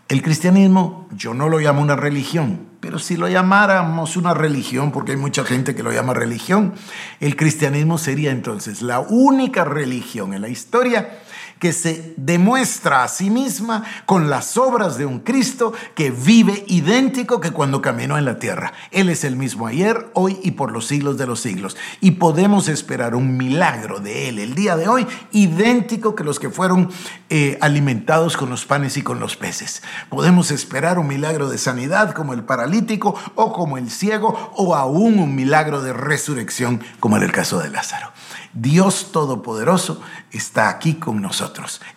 el 0.09 0.23
cristianismo 0.23 1.09
yo 1.11 1.35
no 1.35 1.49
lo 1.49 1.59
llamo 1.59 1.83
una 1.83 1.97
religión, 1.97 2.61
pero 2.79 3.01
si 3.01 3.17
lo 3.17 3.29
llamáramos 3.29 4.17
una 4.17 4.35
religión, 4.35 4.93
porque 4.93 5.13
hay 5.13 5.19
mucha 5.19 5.45
gente 5.45 5.75
que 5.75 5.83
lo 5.83 5.91
llama 5.91 6.15
religión, 6.15 6.75
el 7.19 7.35
cristianismo 7.35 7.99
sería 7.99 8.31
entonces 8.31 8.83
la 8.83 9.01
única 9.01 9.65
religión 9.65 10.33
en 10.33 10.43
la 10.43 10.49
historia 10.49 11.19
que 11.59 11.73
se 11.73 12.15
demuestra 12.17 13.05
a 13.05 13.09
sí 13.09 13.31
misma 13.31 13.85
con 14.05 14.29
las 14.29 14.57
obras 14.57 14.99
de 14.99 15.07
un 15.07 15.21
Cristo 15.21 15.73
que 15.95 16.11
vive 16.11 16.65
idéntico 16.69 17.41
que 17.41 17.51
cuando 17.51 17.81
caminó 17.81 18.19
en 18.19 18.25
la 18.25 18.39
tierra. 18.39 18.73
Él 18.91 19.09
es 19.09 19.25
el 19.25 19.37
mismo 19.37 19.67
ayer, 19.67 20.09
hoy 20.15 20.39
y 20.43 20.53
por 20.53 20.73
los 20.73 20.87
siglos 20.87 21.17
de 21.19 21.27
los 21.27 21.41
siglos. 21.41 21.77
Y 22.01 22.13
podemos 22.13 22.69
esperar 22.69 23.15
un 23.15 23.37
milagro 23.37 24.01
de 24.01 24.29
Él 24.29 24.39
el 24.39 24.55
día 24.55 24.77
de 24.77 24.89
hoy 24.89 25.07
idéntico 25.33 26.15
que 26.15 26.25
los 26.25 26.39
que 26.39 26.51
fueron 26.51 26.91
eh, 27.31 27.59
alimentados 27.61 28.37
con 28.37 28.51
los 28.51 28.65
panes 28.67 28.97
y 28.97 29.03
con 29.03 29.21
los 29.21 29.37
peces. 29.37 29.83
Podemos 30.09 30.51
esperar 30.51 30.99
un 30.99 31.07
milagro 31.07 31.49
de 31.49 31.59
sanidad 31.59 32.13
como 32.13 32.33
el 32.33 32.45
paralítico 32.45 33.15
o 33.35 33.53
como 33.53 33.79
el 33.79 33.91
ciego 33.91 34.53
o 34.55 34.75
aún 34.75 35.19
un 35.19 35.35
milagro 35.35 35.83
de 35.83 35.93
resurrección 35.93 36.83
como 37.01 37.17
en 37.17 37.23
el 37.23 37.33
caso 37.33 37.59
de 37.59 37.71
Lázaro. 37.71 38.13
Dios 38.53 39.13
Todopoderoso 39.13 40.01
está 40.31 40.71
aquí 40.71 40.95
con 40.95 41.21
nosotros. 41.21 41.46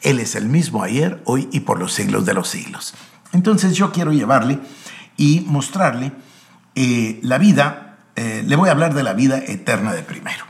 Él 0.01 0.20
es 0.20 0.36
el 0.36 0.48
mismo 0.48 0.84
ayer, 0.84 1.22
hoy 1.25 1.48
y 1.51 1.62
por 1.62 1.79
los 1.79 1.94
siglos 1.94 2.25
de 2.25 2.34
los 2.34 2.48
siglos. 2.50 2.94
Entonces 3.32 3.75
yo 3.75 3.91
quiero 3.91 4.12
llevarle 4.12 4.60
y 5.18 5.41
mostrarle 5.48 6.12
eh, 6.75 7.20
la 7.24 7.38
vida, 7.38 7.98
eh, 8.15 8.44
le 8.46 8.56
voy 8.56 8.70
a 8.70 8.72
hablar 8.72 8.94
de 8.94 9.03
la 9.03 9.13
vida 9.13 9.38
eterna 9.38 9.94
de 9.94 10.03
primero. 10.03 10.46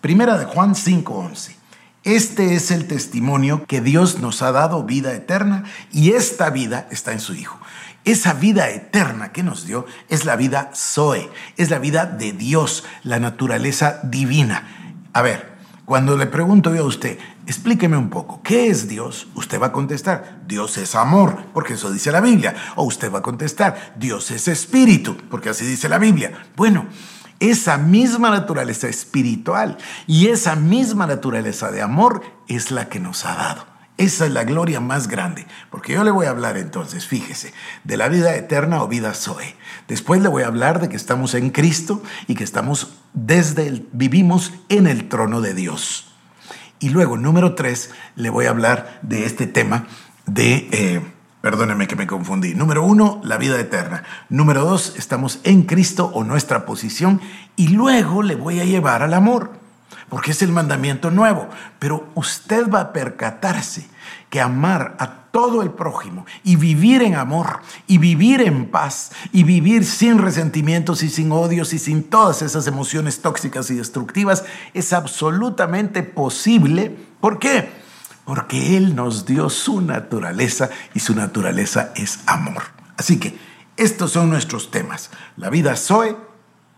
Primera 0.00 0.38
de 0.38 0.44
Juan 0.44 0.74
5:11. 0.74 1.56
Este 2.04 2.54
es 2.54 2.70
el 2.70 2.86
testimonio 2.86 3.64
que 3.66 3.80
Dios 3.80 4.18
nos 4.18 4.42
ha 4.42 4.52
dado 4.52 4.84
vida 4.84 5.14
eterna 5.14 5.64
y 5.90 6.12
esta 6.12 6.50
vida 6.50 6.86
está 6.90 7.12
en 7.12 7.20
su 7.20 7.34
Hijo. 7.34 7.58
Esa 8.04 8.34
vida 8.34 8.68
eterna 8.68 9.32
que 9.32 9.42
nos 9.42 9.66
dio 9.66 9.86
es 10.10 10.26
la 10.26 10.36
vida 10.36 10.70
Zoe, 10.74 11.30
es 11.56 11.70
la 11.70 11.78
vida 11.78 12.04
de 12.04 12.32
Dios, 12.32 12.84
la 13.02 13.18
naturaleza 13.18 14.00
divina. 14.02 15.00
A 15.14 15.22
ver, 15.22 15.53
cuando 15.84 16.16
le 16.16 16.26
pregunto 16.26 16.74
yo 16.74 16.84
a 16.84 16.86
usted, 16.86 17.18
explíqueme 17.46 17.96
un 17.96 18.08
poco, 18.08 18.40
¿qué 18.42 18.68
es 18.68 18.88
Dios? 18.88 19.26
Usted 19.34 19.60
va 19.60 19.66
a 19.66 19.72
contestar, 19.72 20.40
Dios 20.46 20.78
es 20.78 20.94
amor, 20.94 21.44
porque 21.52 21.74
eso 21.74 21.92
dice 21.92 22.10
la 22.10 22.22
Biblia. 22.22 22.54
O 22.76 22.84
usted 22.84 23.12
va 23.12 23.18
a 23.18 23.22
contestar, 23.22 23.92
Dios 23.96 24.30
es 24.30 24.48
espíritu, 24.48 25.16
porque 25.30 25.50
así 25.50 25.66
dice 25.66 25.90
la 25.90 25.98
Biblia. 25.98 26.32
Bueno, 26.56 26.86
esa 27.38 27.76
misma 27.76 28.30
naturaleza 28.30 28.88
espiritual 28.88 29.76
y 30.06 30.28
esa 30.28 30.56
misma 30.56 31.06
naturaleza 31.06 31.70
de 31.70 31.82
amor 31.82 32.22
es 32.48 32.70
la 32.70 32.88
que 32.88 33.00
nos 33.00 33.26
ha 33.26 33.34
dado. 33.34 33.73
Esa 33.96 34.26
es 34.26 34.32
la 34.32 34.42
gloria 34.42 34.80
más 34.80 35.06
grande, 35.06 35.46
porque 35.70 35.92
yo 35.92 36.02
le 36.02 36.10
voy 36.10 36.26
a 36.26 36.30
hablar 36.30 36.56
entonces, 36.56 37.06
fíjese, 37.06 37.54
de 37.84 37.96
la 37.96 38.08
vida 38.08 38.34
eterna 38.34 38.82
o 38.82 38.88
vida 38.88 39.14
Zoe. 39.14 39.54
Después 39.86 40.20
le 40.20 40.28
voy 40.28 40.42
a 40.42 40.48
hablar 40.48 40.80
de 40.80 40.88
que 40.88 40.96
estamos 40.96 41.34
en 41.34 41.50
Cristo 41.50 42.02
y 42.26 42.34
que 42.34 42.42
estamos 42.42 42.96
desde 43.12 43.68
el, 43.68 43.88
vivimos 43.92 44.52
en 44.68 44.88
el 44.88 45.08
trono 45.08 45.40
de 45.40 45.54
Dios. 45.54 46.12
Y 46.80 46.88
luego, 46.88 47.16
número 47.16 47.54
tres, 47.54 47.92
le 48.16 48.30
voy 48.30 48.46
a 48.46 48.50
hablar 48.50 48.98
de 49.02 49.26
este 49.26 49.46
tema 49.46 49.86
de, 50.26 50.68
eh, 50.72 51.00
perdónenme 51.40 51.86
que 51.86 51.94
me 51.94 52.08
confundí. 52.08 52.54
Número 52.54 52.82
uno, 52.82 53.20
la 53.22 53.38
vida 53.38 53.60
eterna. 53.60 54.02
Número 54.28 54.64
dos, 54.64 54.94
estamos 54.98 55.38
en 55.44 55.62
Cristo 55.62 56.10
o 56.12 56.24
nuestra 56.24 56.66
posición. 56.66 57.20
Y 57.54 57.68
luego 57.68 58.24
le 58.24 58.34
voy 58.34 58.58
a 58.58 58.64
llevar 58.64 59.04
al 59.04 59.14
amor 59.14 59.63
porque 60.08 60.32
es 60.32 60.42
el 60.42 60.52
mandamiento 60.52 61.10
nuevo. 61.10 61.48
Pero 61.78 62.08
usted 62.14 62.70
va 62.70 62.80
a 62.80 62.92
percatarse 62.92 63.88
que 64.30 64.40
amar 64.40 64.96
a 64.98 65.24
todo 65.30 65.62
el 65.62 65.70
prójimo 65.70 66.26
y 66.44 66.56
vivir 66.56 67.02
en 67.02 67.16
amor 67.16 67.60
y 67.86 67.98
vivir 67.98 68.40
en 68.40 68.70
paz 68.70 69.10
y 69.32 69.42
vivir 69.42 69.84
sin 69.84 70.18
resentimientos 70.18 71.02
y 71.02 71.10
sin 71.10 71.32
odios 71.32 71.72
y 71.72 71.78
sin 71.78 72.04
todas 72.04 72.42
esas 72.42 72.66
emociones 72.66 73.20
tóxicas 73.20 73.70
y 73.70 73.74
destructivas 73.74 74.44
es 74.74 74.92
absolutamente 74.92 76.02
posible. 76.02 76.96
¿Por 77.20 77.38
qué? 77.38 77.68
Porque 78.24 78.76
Él 78.76 78.94
nos 78.94 79.26
dio 79.26 79.50
su 79.50 79.80
naturaleza 79.80 80.70
y 80.94 81.00
su 81.00 81.14
naturaleza 81.14 81.92
es 81.96 82.20
amor. 82.26 82.62
Así 82.96 83.18
que 83.18 83.36
estos 83.76 84.12
son 84.12 84.30
nuestros 84.30 84.70
temas. 84.70 85.10
La 85.36 85.50
vida 85.50 85.74
Zoe, 85.76 86.16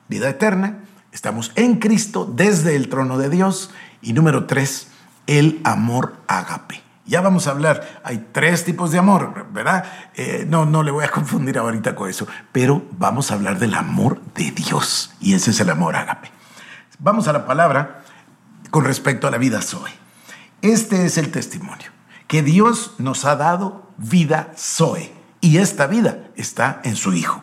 vida 0.09 0.31
eterna, 0.31 0.79
Estamos 1.17 1.51
en 1.55 1.77
Cristo 1.77 2.31
desde 2.31 2.77
el 2.77 2.91
trono 2.91 3.17
de 3.17 3.31
Dios. 3.31 3.71
Y 4.03 4.13
número 4.13 4.45
tres, 4.45 4.89
el 5.27 5.63
amor 5.65 6.19
ágape. 6.27 6.83
Ya 7.07 7.23
vamos 7.23 7.47
a 7.47 7.53
hablar, 7.53 8.03
hay 8.05 8.29
tres 8.33 8.67
tipos 8.67 8.91
de 8.91 8.99
amor, 8.99 9.47
¿verdad? 9.51 9.87
Eh, 10.15 10.45
no, 10.47 10.67
no 10.67 10.83
le 10.83 10.91
voy 10.91 11.07
a 11.07 11.09
confundir 11.09 11.57
ahorita 11.57 11.95
con 11.95 12.11
eso, 12.11 12.27
pero 12.53 12.85
vamos 12.99 13.31
a 13.31 13.35
hablar 13.35 13.59
del 13.59 13.73
amor 13.73 14.21
de 14.35 14.51
Dios 14.51 15.15
y 15.19 15.33
ese 15.33 15.53
es 15.53 15.61
el 15.61 15.71
amor 15.71 15.97
ágape. 15.97 16.31
Vamos 16.99 17.29
a 17.29 17.33
la 17.33 17.47
palabra 17.47 18.03
con 18.71 18.85
respecto 18.85 19.27
a 19.27 19.31
la 19.31 19.39
vida 19.39 19.63
Zoe. 19.63 19.91
Este 20.61 21.07
es 21.07 21.17
el 21.17 21.31
testimonio, 21.31 21.93
que 22.27 22.43
Dios 22.43 22.93
nos 22.99 23.25
ha 23.25 23.37
dado 23.37 23.91
vida 23.97 24.53
Zoe 24.55 25.11
y 25.41 25.57
esta 25.57 25.87
vida 25.87 26.25
está 26.37 26.83
en 26.85 26.95
su 26.95 27.15
Hijo. 27.15 27.43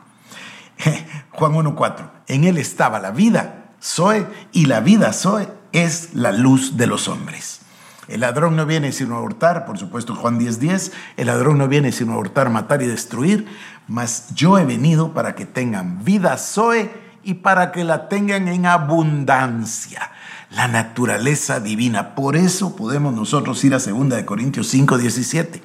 Juan 1.31 1.53
1.4, 1.53 2.11
en 2.27 2.43
él 2.43 2.59
estaba 2.59 2.99
la 2.99 3.09
vida 3.09 3.62
Zoe 3.83 4.25
y 4.53 4.65
la 4.65 4.79
vida 4.79 5.11
Zoe 5.11 5.49
es 5.73 6.13
la 6.13 6.31
luz 6.31 6.77
de 6.77 6.87
los 6.87 7.09
hombres. 7.09 7.59
El 8.07 8.21
ladrón 8.21 8.55
no 8.55 8.65
viene 8.65 8.91
sino 8.91 9.15
a 9.15 9.21
hurtar, 9.21 9.65
por 9.65 9.77
supuesto 9.77 10.15
Juan 10.15 10.39
10:10, 10.39 10.59
10, 10.59 10.91
el 11.17 11.27
ladrón 11.27 11.57
no 11.57 11.67
viene 11.67 11.91
sino 11.91 12.13
a 12.13 12.17
hurtar, 12.17 12.49
matar 12.49 12.81
y 12.81 12.87
destruir, 12.87 13.45
mas 13.87 14.33
yo 14.35 14.57
he 14.57 14.65
venido 14.65 15.13
para 15.13 15.35
que 15.35 15.45
tengan 15.45 16.03
vida 16.03 16.37
Zoe 16.37 16.91
y 17.23 17.35
para 17.35 17.71
que 17.71 17.83
la 17.83 18.07
tengan 18.07 18.47
en 18.47 18.65
abundancia. 18.65 20.11
La 20.49 20.67
naturaleza 20.67 21.59
divina. 21.59 22.15
Por 22.15 22.35
eso 22.35 22.75
podemos 22.75 23.13
nosotros 23.13 23.63
ir 23.63 23.73
a 23.73 23.79
2 23.79 24.09
de 24.09 24.25
Corintios 24.25 24.67
5, 24.67 24.97
17 24.97 25.61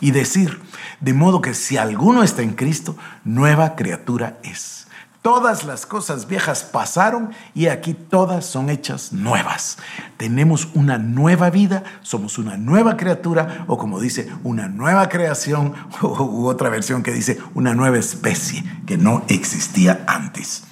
y 0.00 0.10
decir, 0.10 0.60
de 1.00 1.14
modo 1.14 1.40
que 1.40 1.54
si 1.54 1.76
alguno 1.76 2.22
está 2.22 2.42
en 2.42 2.54
Cristo, 2.54 2.96
nueva 3.24 3.76
criatura 3.76 4.38
es. 4.42 4.81
Todas 5.22 5.62
las 5.62 5.86
cosas 5.86 6.26
viejas 6.26 6.64
pasaron 6.64 7.30
y 7.54 7.68
aquí 7.68 7.94
todas 7.94 8.44
son 8.44 8.68
hechas 8.70 9.12
nuevas. 9.12 9.78
Tenemos 10.16 10.68
una 10.74 10.98
nueva 10.98 11.48
vida, 11.48 11.84
somos 12.02 12.38
una 12.38 12.56
nueva 12.56 12.96
criatura 12.96 13.64
o 13.68 13.78
como 13.78 14.00
dice, 14.00 14.28
una 14.42 14.66
nueva 14.66 15.08
creación 15.08 15.74
u 16.02 16.46
otra 16.48 16.70
versión 16.70 17.04
que 17.04 17.12
dice 17.12 17.38
una 17.54 17.72
nueva 17.72 17.98
especie 17.98 18.64
que 18.84 18.98
no 18.98 19.22
existía 19.28 20.02
antes. 20.08 20.64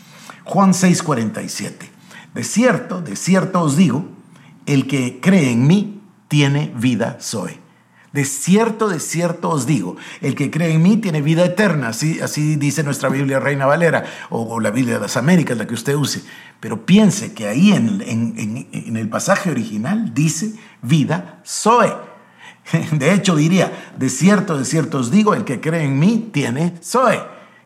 Juan 0.45 0.73
6:47. 0.73 1.89
De 2.35 2.43
cierto, 2.43 3.03
de 3.03 3.15
cierto 3.15 3.61
os 3.63 3.77
digo, 3.77 4.09
el 4.67 4.89
que 4.89 5.21
cree 5.21 5.53
en 5.53 5.69
mí 5.69 6.03
tiene 6.27 6.73
vida 6.75 7.19
soy. 7.21 7.60
De 8.13 8.25
cierto, 8.25 8.89
de 8.89 8.99
cierto 8.99 9.51
os 9.51 9.67
digo, 9.67 9.97
el 10.21 10.35
que 10.35 10.51
cree 10.51 10.73
en 10.73 10.83
mí 10.83 10.97
tiene 10.97 11.23
vida 11.23 11.45
eterna, 11.45 11.89
así, 11.89 12.21
así 12.21 12.57
dice 12.57 12.83
nuestra 12.83 13.09
Biblia 13.09 13.39
Reina 13.39 13.67
Valera 13.67 14.05
o, 14.31 14.59
la 14.59 14.73
Biblia 14.73 14.95
de 14.95 15.01
las 15.01 15.17
Américas, 15.17 15.57
la 15.57 15.67
que 15.67 15.75
usted 15.75 15.95
use. 15.95 16.23
Pero 16.59 16.85
piense 16.85 17.33
que 17.35 17.47
ahí 17.47 17.73
en, 17.73 18.03
en 18.73 18.97
el 18.97 19.09
pasaje 19.09 19.51
original 19.51 20.13
dice 20.13 20.55
vida 20.83 21.41
Zoe. 21.47 21.95
De 22.93 23.13
hecho 23.13 23.37
diría, 23.37 23.93
de 23.97 24.09
cierto, 24.09 24.59
de 24.59 24.65
cierto 24.65 24.99
os 24.99 25.11
digo, 25.11 25.35
el 25.35 25.45
que 25.45 25.61
cree 25.61 25.85
en 25.85 25.99
mí 25.99 26.31
tiene 26.33 26.75
Zoe. 26.83 27.21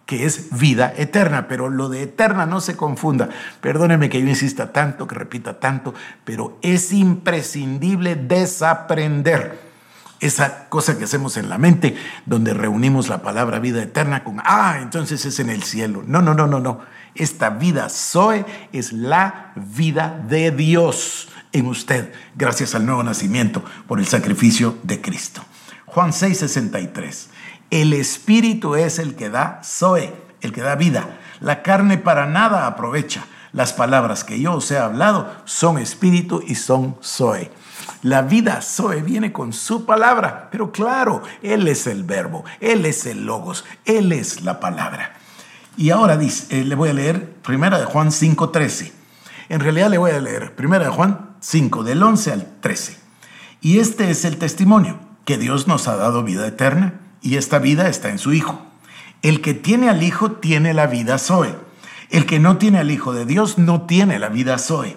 que 0.07 0.27
es 0.27 0.51
vida 0.59 0.93
eterna, 0.99 1.49
pero 1.49 1.71
lo 1.71 1.89
de 1.89 2.03
eterna 2.03 2.45
no 2.45 2.61
se 2.61 2.77
confunda. 2.77 3.31
Perdóneme 3.63 4.11
que 4.11 4.21
yo 4.21 4.29
insista 4.29 4.71
tanto, 4.71 5.07
que 5.07 5.15
repita 5.15 5.59
tanto, 5.59 5.95
pero 6.25 6.59
es 6.61 6.93
imprescindible 6.93 8.15
desaprender 8.15 9.74
esa 10.21 10.69
cosa 10.69 10.97
que 10.97 11.05
hacemos 11.05 11.37
en 11.37 11.49
la 11.49 11.59
mente, 11.59 11.97
donde 12.27 12.55
reunimos 12.55 13.09
la 13.09 13.23
palabra 13.23 13.59
vida 13.59 13.83
eterna 13.83 14.25
con, 14.25 14.41
ah, 14.45 14.79
entonces 14.81 15.25
es 15.25 15.39
en 15.41 15.51
el 15.51 15.63
cielo. 15.63 16.03
No, 16.07 16.23
no, 16.23 16.35
no, 16.35 16.47
no, 16.47 16.61
no. 16.61 16.81
Esta 17.15 17.51
vida 17.51 17.89
Zoe 17.89 18.45
es 18.73 18.93
la 18.93 19.53
vida 19.55 20.25
de 20.29 20.51
Dios 20.51 21.29
en 21.53 21.67
usted, 21.67 22.13
gracias 22.35 22.75
al 22.75 22.85
nuevo 22.85 23.03
nacimiento 23.03 23.65
por 23.87 24.01
el 24.01 24.07
sacrificio 24.07 24.77
de 24.83 25.01
Cristo. 25.01 25.45
Juan 25.87 26.11
6:63. 26.11 27.29
El 27.71 27.93
Espíritu 27.93 28.75
es 28.75 28.99
el 28.99 29.15
que 29.15 29.31
da 29.31 29.61
Zoe, 29.65 30.13
el 30.41 30.53
que 30.53 30.63
da 30.63 30.75
vida. 30.75 31.19
La 31.41 31.63
carne 31.63 31.99
para 31.99 32.27
nada 32.27 32.67
aprovecha. 32.67 33.27
Las 33.53 33.73
palabras 33.73 34.25
que 34.25 34.41
yo 34.41 34.55
os 34.55 34.71
he 34.73 34.79
hablado 34.79 35.33
son 35.45 35.79
espíritu 35.79 36.43
y 36.45 36.57
son 36.57 36.97
Zoe. 37.01 37.53
La 38.03 38.23
vida 38.23 38.61
Zoe 38.63 39.03
viene 39.03 39.33
con 39.33 39.53
su 39.53 39.85
palabra, 39.85 40.49
pero 40.51 40.73
claro, 40.73 41.23
Él 41.43 41.69
es 41.69 41.87
el 41.87 42.05
verbo, 42.05 42.45
Él 42.61 42.85
es 42.87 43.07
el 43.07 43.25
logos, 43.25 43.65
Él 43.85 44.13
es 44.13 44.43
la 44.43 44.61
palabra. 44.61 45.15
Y 45.77 45.91
ahora 45.91 46.19
eh, 46.21 46.65
le 46.65 46.75
voy 46.75 46.91
a 46.91 46.95
leer 46.95 47.35
primera 47.43 47.79
de 47.79 47.85
Juan 47.85 48.11
5:13. 48.11 48.93
En 49.49 49.61
realidad 49.61 49.91
le 49.91 49.99
voy 49.99 50.13
a 50.13 50.21
leer 50.21 50.55
primera 50.55 50.85
de 50.85 50.91
Juan 50.91 51.37
5, 51.41 51.85
del 51.85 52.03
11 52.03 52.33
al 52.33 52.47
13. 52.61 52.97
Y 53.61 53.79
este 53.79 54.11
es 54.11 54.25
el 54.25 54.39
testimonio, 54.39 54.99
que 55.25 55.39
Dios 55.39 55.67
nos 55.67 55.89
ha 55.89 55.97
dado 55.97 56.23
vida 56.23 56.47
eterna, 56.47 57.01
y 57.23 57.37
esta 57.37 57.59
vida 57.59 57.89
está 57.89 58.11
en 58.11 58.19
su 58.19 58.33
Hijo. 58.33 58.61
El 59.23 59.41
que 59.41 59.55
tiene 59.55 59.89
al 59.89 60.03
Hijo 60.03 60.33
tiene 60.33 60.75
la 60.75 60.87
vida 60.87 61.19
Zoe. 61.19 61.55
El 62.11 62.27
que 62.27 62.39
no 62.39 62.59
tiene 62.59 62.79
al 62.79 62.91
Hijo 62.91 63.13
de 63.13 63.25
Dios 63.25 63.59
no 63.59 63.83
tiene 63.83 64.19
la 64.19 64.29
vida 64.29 64.59
Zoe. 64.59 64.97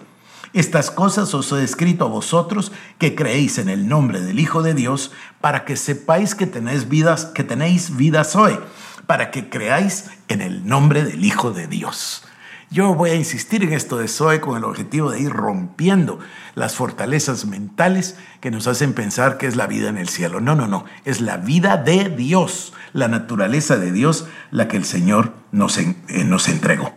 Estas 0.53 0.91
cosas 0.91 1.33
os 1.33 1.51
he 1.51 1.63
escrito 1.63 2.05
a 2.05 2.09
vosotros 2.09 2.71
que 2.97 3.15
creéis 3.15 3.57
en 3.57 3.69
el 3.69 3.87
nombre 3.87 4.21
del 4.21 4.39
Hijo 4.39 4.61
de 4.61 4.73
Dios, 4.73 5.11
para 5.41 5.65
que 5.65 5.75
sepáis 5.75 6.35
que 6.35 6.47
tenéis 6.47 6.89
vidas, 6.89 7.25
que 7.25 7.43
tenéis 7.43 7.95
vida 7.95 8.23
Zoe, 8.23 8.59
para 9.05 9.31
que 9.31 9.49
creáis 9.49 10.05
en 10.27 10.41
el 10.41 10.67
nombre 10.67 11.03
del 11.03 11.23
Hijo 11.23 11.51
de 11.51 11.67
Dios. 11.67 12.23
Yo 12.69 12.93
voy 12.93 13.11
a 13.11 13.15
insistir 13.15 13.63
en 13.63 13.71
esto 13.71 13.97
de 13.97 14.09
Zoe 14.09 14.41
con 14.41 14.57
el 14.57 14.65
objetivo 14.65 15.09
de 15.09 15.21
ir 15.21 15.29
rompiendo 15.29 16.19
las 16.53 16.75
fortalezas 16.75 17.45
mentales 17.45 18.17
que 18.41 18.51
nos 18.51 18.67
hacen 18.67 18.91
pensar 18.91 19.37
que 19.37 19.47
es 19.47 19.55
la 19.55 19.67
vida 19.67 19.87
en 19.87 19.97
el 19.97 20.09
cielo. 20.09 20.41
No, 20.41 20.53
no, 20.53 20.67
no, 20.67 20.83
es 21.05 21.21
la 21.21 21.37
vida 21.37 21.77
de 21.77 22.09
Dios, 22.09 22.73
la 22.91 23.07
naturaleza 23.07 23.77
de 23.77 23.93
Dios, 23.93 24.27
la 24.51 24.67
que 24.67 24.75
el 24.75 24.83
Señor 24.83 25.33
nos, 25.53 25.77
eh, 25.77 25.95
nos 26.25 26.49
entregó. 26.49 26.93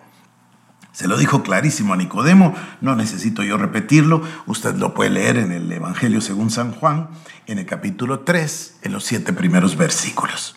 Se 0.92 1.06
lo 1.06 1.16
dijo 1.16 1.42
clarísimo 1.42 1.94
a 1.94 1.96
Nicodemo, 1.96 2.54
no 2.80 2.96
necesito 2.96 3.42
yo 3.42 3.56
repetirlo, 3.56 4.22
usted 4.46 4.74
lo 4.74 4.92
puede 4.92 5.10
leer 5.10 5.36
en 5.36 5.52
el 5.52 5.70
Evangelio 5.70 6.20
según 6.20 6.50
San 6.50 6.72
Juan, 6.72 7.08
en 7.46 7.58
el 7.58 7.66
capítulo 7.66 8.20
3, 8.20 8.78
en 8.82 8.92
los 8.92 9.04
siete 9.04 9.32
primeros 9.32 9.76
versículos. 9.76 10.56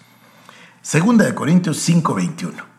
Segunda 0.81 1.25
de 1.25 1.35
Corintios 1.35 1.77
5, 1.77 2.15
21. 2.15 2.73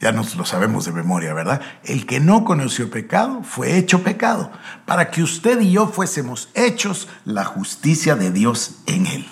Ya 0.00 0.12
nos 0.12 0.36
lo 0.36 0.44
sabemos 0.44 0.84
de 0.84 0.92
memoria, 0.92 1.32
¿verdad? 1.32 1.62
El 1.84 2.04
que 2.04 2.20
no 2.20 2.44
conoció 2.44 2.90
pecado 2.90 3.42
fue 3.42 3.78
hecho 3.78 4.02
pecado, 4.02 4.50
para 4.84 5.10
que 5.10 5.22
usted 5.22 5.60
y 5.60 5.70
yo 5.72 5.86
fuésemos 5.86 6.50
hechos 6.54 7.08
la 7.24 7.44
justicia 7.44 8.14
de 8.14 8.30
Dios 8.30 8.82
en 8.86 9.06
él. 9.06 9.26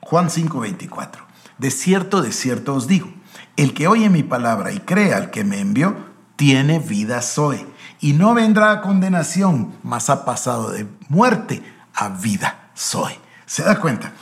Juan 0.00 0.30
5:24. 0.30 1.26
De 1.58 1.70
cierto, 1.70 2.22
de 2.22 2.32
cierto 2.32 2.74
os 2.74 2.86
digo, 2.86 3.12
el 3.56 3.74
que 3.74 3.86
oye 3.86 4.08
mi 4.08 4.22
palabra 4.22 4.72
y 4.72 4.78
cree 4.78 5.12
al 5.12 5.30
que 5.30 5.44
me 5.44 5.60
envió, 5.60 6.11
tiene 6.36 6.78
vida 6.78 7.22
Zoe, 7.22 7.66
y 8.00 8.14
no 8.14 8.34
vendrá 8.34 8.72
a 8.72 8.80
condenación, 8.80 9.74
mas 9.82 10.10
ha 10.10 10.24
pasado 10.24 10.70
de 10.70 10.86
muerte 11.08 11.62
a 11.94 12.08
vida 12.08 12.70
Zoe. 12.76 13.18
¿Se 13.46 13.62
da 13.62 13.78
cuenta? 13.78 14.12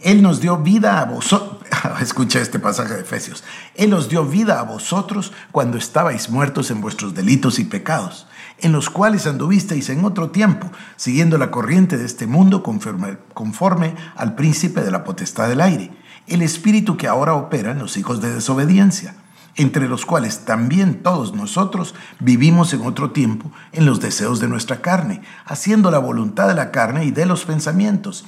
Él 0.00 0.22
nos 0.22 0.40
dio 0.40 0.58
vida 0.58 1.00
a 1.00 1.06
vosotros. 1.06 1.62
Escucha 2.00 2.40
este 2.40 2.58
pasaje 2.58 2.94
de 2.94 3.00
Efesios. 3.00 3.42
Él 3.74 3.94
os 3.94 4.08
dio 4.10 4.26
vida 4.26 4.60
a 4.60 4.64
vosotros 4.64 5.32
cuando 5.50 5.78
estabais 5.78 6.28
muertos 6.28 6.70
en 6.70 6.82
vuestros 6.82 7.14
delitos 7.14 7.58
y 7.58 7.64
pecados, 7.64 8.26
en 8.58 8.72
los 8.72 8.90
cuales 8.90 9.26
anduvisteis 9.26 9.88
en 9.88 10.04
otro 10.04 10.30
tiempo, 10.30 10.70
siguiendo 10.96 11.38
la 11.38 11.50
corriente 11.50 11.96
de 11.96 12.04
este 12.04 12.26
mundo 12.26 12.62
conforme, 12.62 13.16
conforme 13.32 13.94
al 14.16 14.34
príncipe 14.34 14.82
de 14.82 14.90
la 14.90 15.04
potestad 15.04 15.48
del 15.48 15.62
aire, 15.62 15.90
el 16.26 16.42
espíritu 16.42 16.98
que 16.98 17.08
ahora 17.08 17.34
opera 17.34 17.70
en 17.70 17.78
los 17.78 17.96
hijos 17.96 18.20
de 18.20 18.34
desobediencia 18.34 19.14
entre 19.56 19.88
los 19.88 20.04
cuales 20.04 20.44
también 20.44 21.02
todos 21.02 21.34
nosotros 21.34 21.94
vivimos 22.20 22.72
en 22.72 22.86
otro 22.86 23.12
tiempo 23.12 23.50
en 23.72 23.86
los 23.86 24.00
deseos 24.00 24.40
de 24.40 24.48
nuestra 24.48 24.82
carne, 24.82 25.22
haciendo 25.44 25.90
la 25.90 25.98
voluntad 25.98 26.48
de 26.48 26.54
la 26.54 26.70
carne 26.70 27.04
y 27.04 27.10
de 27.10 27.26
los 27.26 27.44
pensamientos 27.44 28.24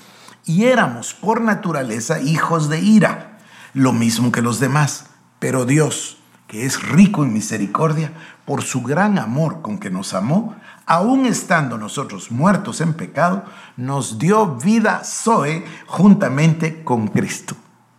y 0.46 0.66
éramos 0.66 1.12
por 1.12 1.40
naturaleza 1.40 2.20
hijos 2.20 2.68
de 2.68 2.80
ira, 2.80 3.38
lo 3.74 3.92
mismo 3.92 4.30
que 4.30 4.42
los 4.42 4.60
demás. 4.60 5.06
Pero 5.40 5.66
Dios, 5.66 6.18
que 6.46 6.64
es 6.64 6.80
rico 6.88 7.24
en 7.24 7.32
misericordia, 7.32 8.12
por 8.44 8.62
su 8.62 8.82
gran 8.82 9.18
amor 9.18 9.60
con 9.60 9.78
que 9.78 9.90
nos 9.90 10.14
amó, 10.14 10.54
aun 10.86 11.26
estando 11.26 11.76
nosotros 11.76 12.30
muertos 12.30 12.80
en 12.80 12.94
pecado, 12.94 13.44
nos 13.76 14.20
dio 14.20 14.54
vida 14.54 15.02
Zoe 15.04 15.64
juntamente 15.86 16.84
con 16.84 17.08
Cristo. 17.08 17.56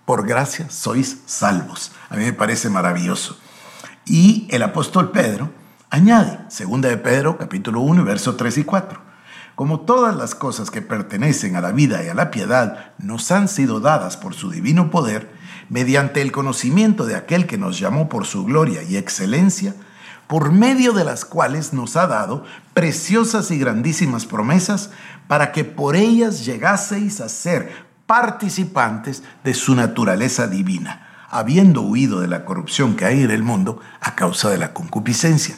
Por 0.07 0.25
gracia 0.25 0.69
sois 0.69 1.17
salvos. 1.25 1.91
A 2.09 2.15
mí 2.15 2.23
me 2.23 2.31
parece 2.31 2.69
maravilloso. 2.69 3.37
Y 4.05 4.47
el 4.49 4.63
apóstol 4.63 5.11
Pedro 5.11 5.51
añade, 5.89 6.39
segunda 6.47 6.87
de 6.87 6.95
Pedro, 6.95 7.37
capítulo 7.37 7.81
1, 7.81 8.05
verso 8.05 8.37
3 8.37 8.59
y 8.59 8.63
4. 8.63 9.01
Como 9.55 9.81
todas 9.81 10.15
las 10.15 10.33
cosas 10.33 10.71
que 10.71 10.81
pertenecen 10.81 11.57
a 11.57 11.61
la 11.61 11.73
vida 11.73 12.05
y 12.05 12.07
a 12.07 12.13
la 12.13 12.31
piedad 12.31 12.93
nos 12.97 13.29
han 13.33 13.49
sido 13.49 13.81
dadas 13.81 14.15
por 14.15 14.33
su 14.33 14.49
divino 14.49 14.91
poder, 14.91 15.29
mediante 15.67 16.21
el 16.21 16.31
conocimiento 16.31 17.05
de 17.05 17.17
aquel 17.17 17.45
que 17.45 17.57
nos 17.57 17.77
llamó 17.77 18.07
por 18.07 18.25
su 18.25 18.45
gloria 18.45 18.83
y 18.83 18.95
excelencia, 18.95 19.75
por 20.27 20.53
medio 20.53 20.93
de 20.93 21.03
las 21.03 21.25
cuales 21.25 21.73
nos 21.73 21.97
ha 21.97 22.07
dado 22.07 22.45
preciosas 22.73 23.51
y 23.51 23.59
grandísimas 23.59 24.25
promesas, 24.25 24.89
para 25.27 25.51
que 25.51 25.65
por 25.65 25.97
ellas 25.97 26.45
llegaseis 26.45 27.19
a 27.19 27.27
ser 27.27 27.86
participantes 28.07 29.21
de 29.43 29.53
su 29.53 29.75
naturaleza 29.75 30.47
divina, 30.47 31.25
habiendo 31.29 31.81
huido 31.81 32.21
de 32.21 32.27
la 32.27 32.45
corrupción 32.45 32.95
que 32.95 33.05
hay 33.05 33.21
en 33.21 33.31
el 33.31 33.43
mundo 33.43 33.79
a 34.01 34.15
causa 34.15 34.49
de 34.49 34.57
la 34.57 34.73
concupiscencia. 34.73 35.55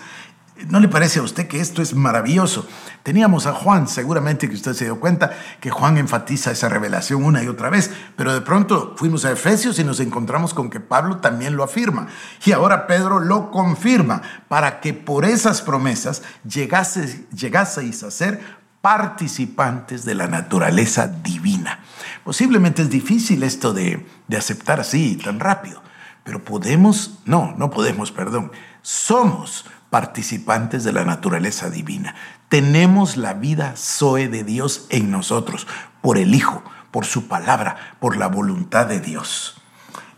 ¿No 0.68 0.82
le 0.82 0.90
parece 0.90 1.20
a 1.20 1.24
usted 1.24 1.48
que 1.48 1.62
esto 1.62 1.82
es 1.82 1.94
maravilloso? 1.94 2.68
Teníamos 3.04 3.46
a 3.46 3.54
Juan, 3.54 3.88
seguramente 3.88 4.50
que 4.50 4.56
usted 4.56 4.74
se 4.74 4.86
dio 4.86 5.00
cuenta 5.00 5.32
que 5.62 5.70
Juan 5.70 5.98
enfatiza 5.98 6.52
esa 6.52 6.68
revelación 6.68 7.24
una 7.24 7.42
y 7.42 7.48
otra 7.48 7.70
vez, 7.70 7.92
pero 8.18 8.34
de 8.34 8.42
pronto 8.42 8.94
fuimos 8.98 9.24
a 9.24 9.32
Efesios 9.32 9.80
y 9.80 9.86
nos 9.86 10.02
encontramos 10.02 10.54
con 10.54 10.70
que 10.70 10.82
Pablo 10.82 11.18
también 11.18 11.56
lo 11.56 11.64
afirma. 11.64 12.08
Y 12.44 12.52
ahora 12.52 12.88
Pedro 12.88 13.22
lo 13.22 13.52
confirma 13.52 14.22
para 14.50 14.82
que 14.82 14.94
por 14.94 15.24
esas 15.24 15.62
promesas 15.62 16.24
llegase, 16.44 17.26
llegaseis 17.34 18.04
a 18.04 18.12
ser 18.12 18.59
participantes 18.82 20.06
de 20.06 20.16
la 20.16 20.28
naturaleza 20.28 21.08
divina. 21.08 21.80
Posiblemente 22.24 22.82
es 22.82 22.90
difícil 22.90 23.44
esto 23.44 23.74
de, 23.74 24.06
de 24.28 24.38
aceptar 24.38 24.80
así 24.80 25.18
tan 25.18 25.40
rápido, 25.40 25.82
pero 26.24 26.44
podemos, 26.44 27.20
no, 27.26 27.54
no 27.58 27.70
podemos, 27.70 28.12
perdón, 28.12 28.52
somos 28.82 29.66
participantes 29.90 30.84
de 30.84 30.94
la 30.94 31.04
naturaleza 31.04 31.70
divina. 31.70 32.16
Tenemos 32.48 33.18
la 33.18 33.34
vida 33.34 33.74
Zoe 33.76 34.28
de 34.28 34.44
Dios 34.44 34.86
en 34.90 35.12
nosotros, 35.12 35.68
por 36.02 36.18
el 36.18 36.34
Hijo, 36.34 36.64
por 36.92 37.06
su 37.06 37.28
palabra, 37.28 37.96
por 38.00 38.18
la 38.18 38.28
voluntad 38.28 38.88
de 38.88 39.00
Dios. 39.00 39.62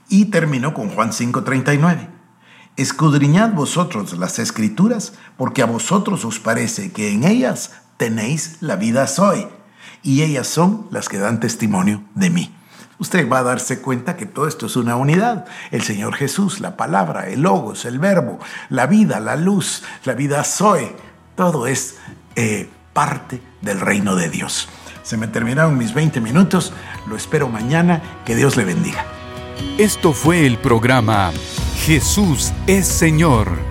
Y 0.09 0.25
terminó 0.25 0.73
con 0.73 0.89
Juan 0.89 1.11
5:39. 1.11 2.09
Escudriñad 2.77 3.51
vosotros 3.51 4.17
las 4.17 4.39
escrituras, 4.39 5.13
porque 5.37 5.61
a 5.61 5.65
vosotros 5.65 6.23
os 6.25 6.39
parece 6.39 6.91
que 6.91 7.11
en 7.11 7.23
ellas 7.23 7.80
tenéis 8.01 8.57
la 8.61 8.77
vida 8.77 9.05
Zoe, 9.05 9.47
y 10.01 10.23
ellas 10.23 10.47
son 10.47 10.87
las 10.89 11.07
que 11.07 11.19
dan 11.19 11.39
testimonio 11.39 12.03
de 12.15 12.31
mí 12.31 12.55
usted 12.97 13.29
va 13.29 13.39
a 13.39 13.43
darse 13.43 13.79
cuenta 13.79 14.15
que 14.15 14.27
todo 14.27 14.47
esto 14.47 14.67
es 14.67 14.75
una 14.75 14.95
unidad. 14.95 15.45
El 15.71 15.81
Señor 15.81 16.13
Jesús, 16.15 16.59
la 16.59 16.77
palabra, 16.77 17.29
el 17.29 17.41
logos, 17.41 17.85
el 17.85 17.97
verbo, 17.97 18.37
la 18.69 18.85
vida, 18.85 19.19
la 19.19 19.35
luz, 19.35 19.83
la 20.05 20.13
vida 20.13 20.43
Zoe, 20.43 20.95
todo 21.35 21.65
es 21.65 21.97
eh, 22.35 22.69
parte 22.93 23.41
del 23.61 23.79
reino 23.79 24.15
de 24.15 24.29
Dios. 24.29 24.69
Se 25.01 25.17
me 25.17 25.27
terminaron 25.27 25.79
mis 25.79 25.95
20 25.95 26.21
minutos, 26.21 26.73
lo 27.07 27.15
espero 27.15 27.47
mañana, 27.49 28.03
que 28.23 28.35
Dios 28.35 28.55
le 28.55 28.65
bendiga. 28.65 29.03
Esto 29.79 30.13
fue 30.13 30.45
el 30.45 30.59
programa 30.59 31.31
Jesús 31.77 32.53
es 32.67 32.87
Señor 32.87 33.70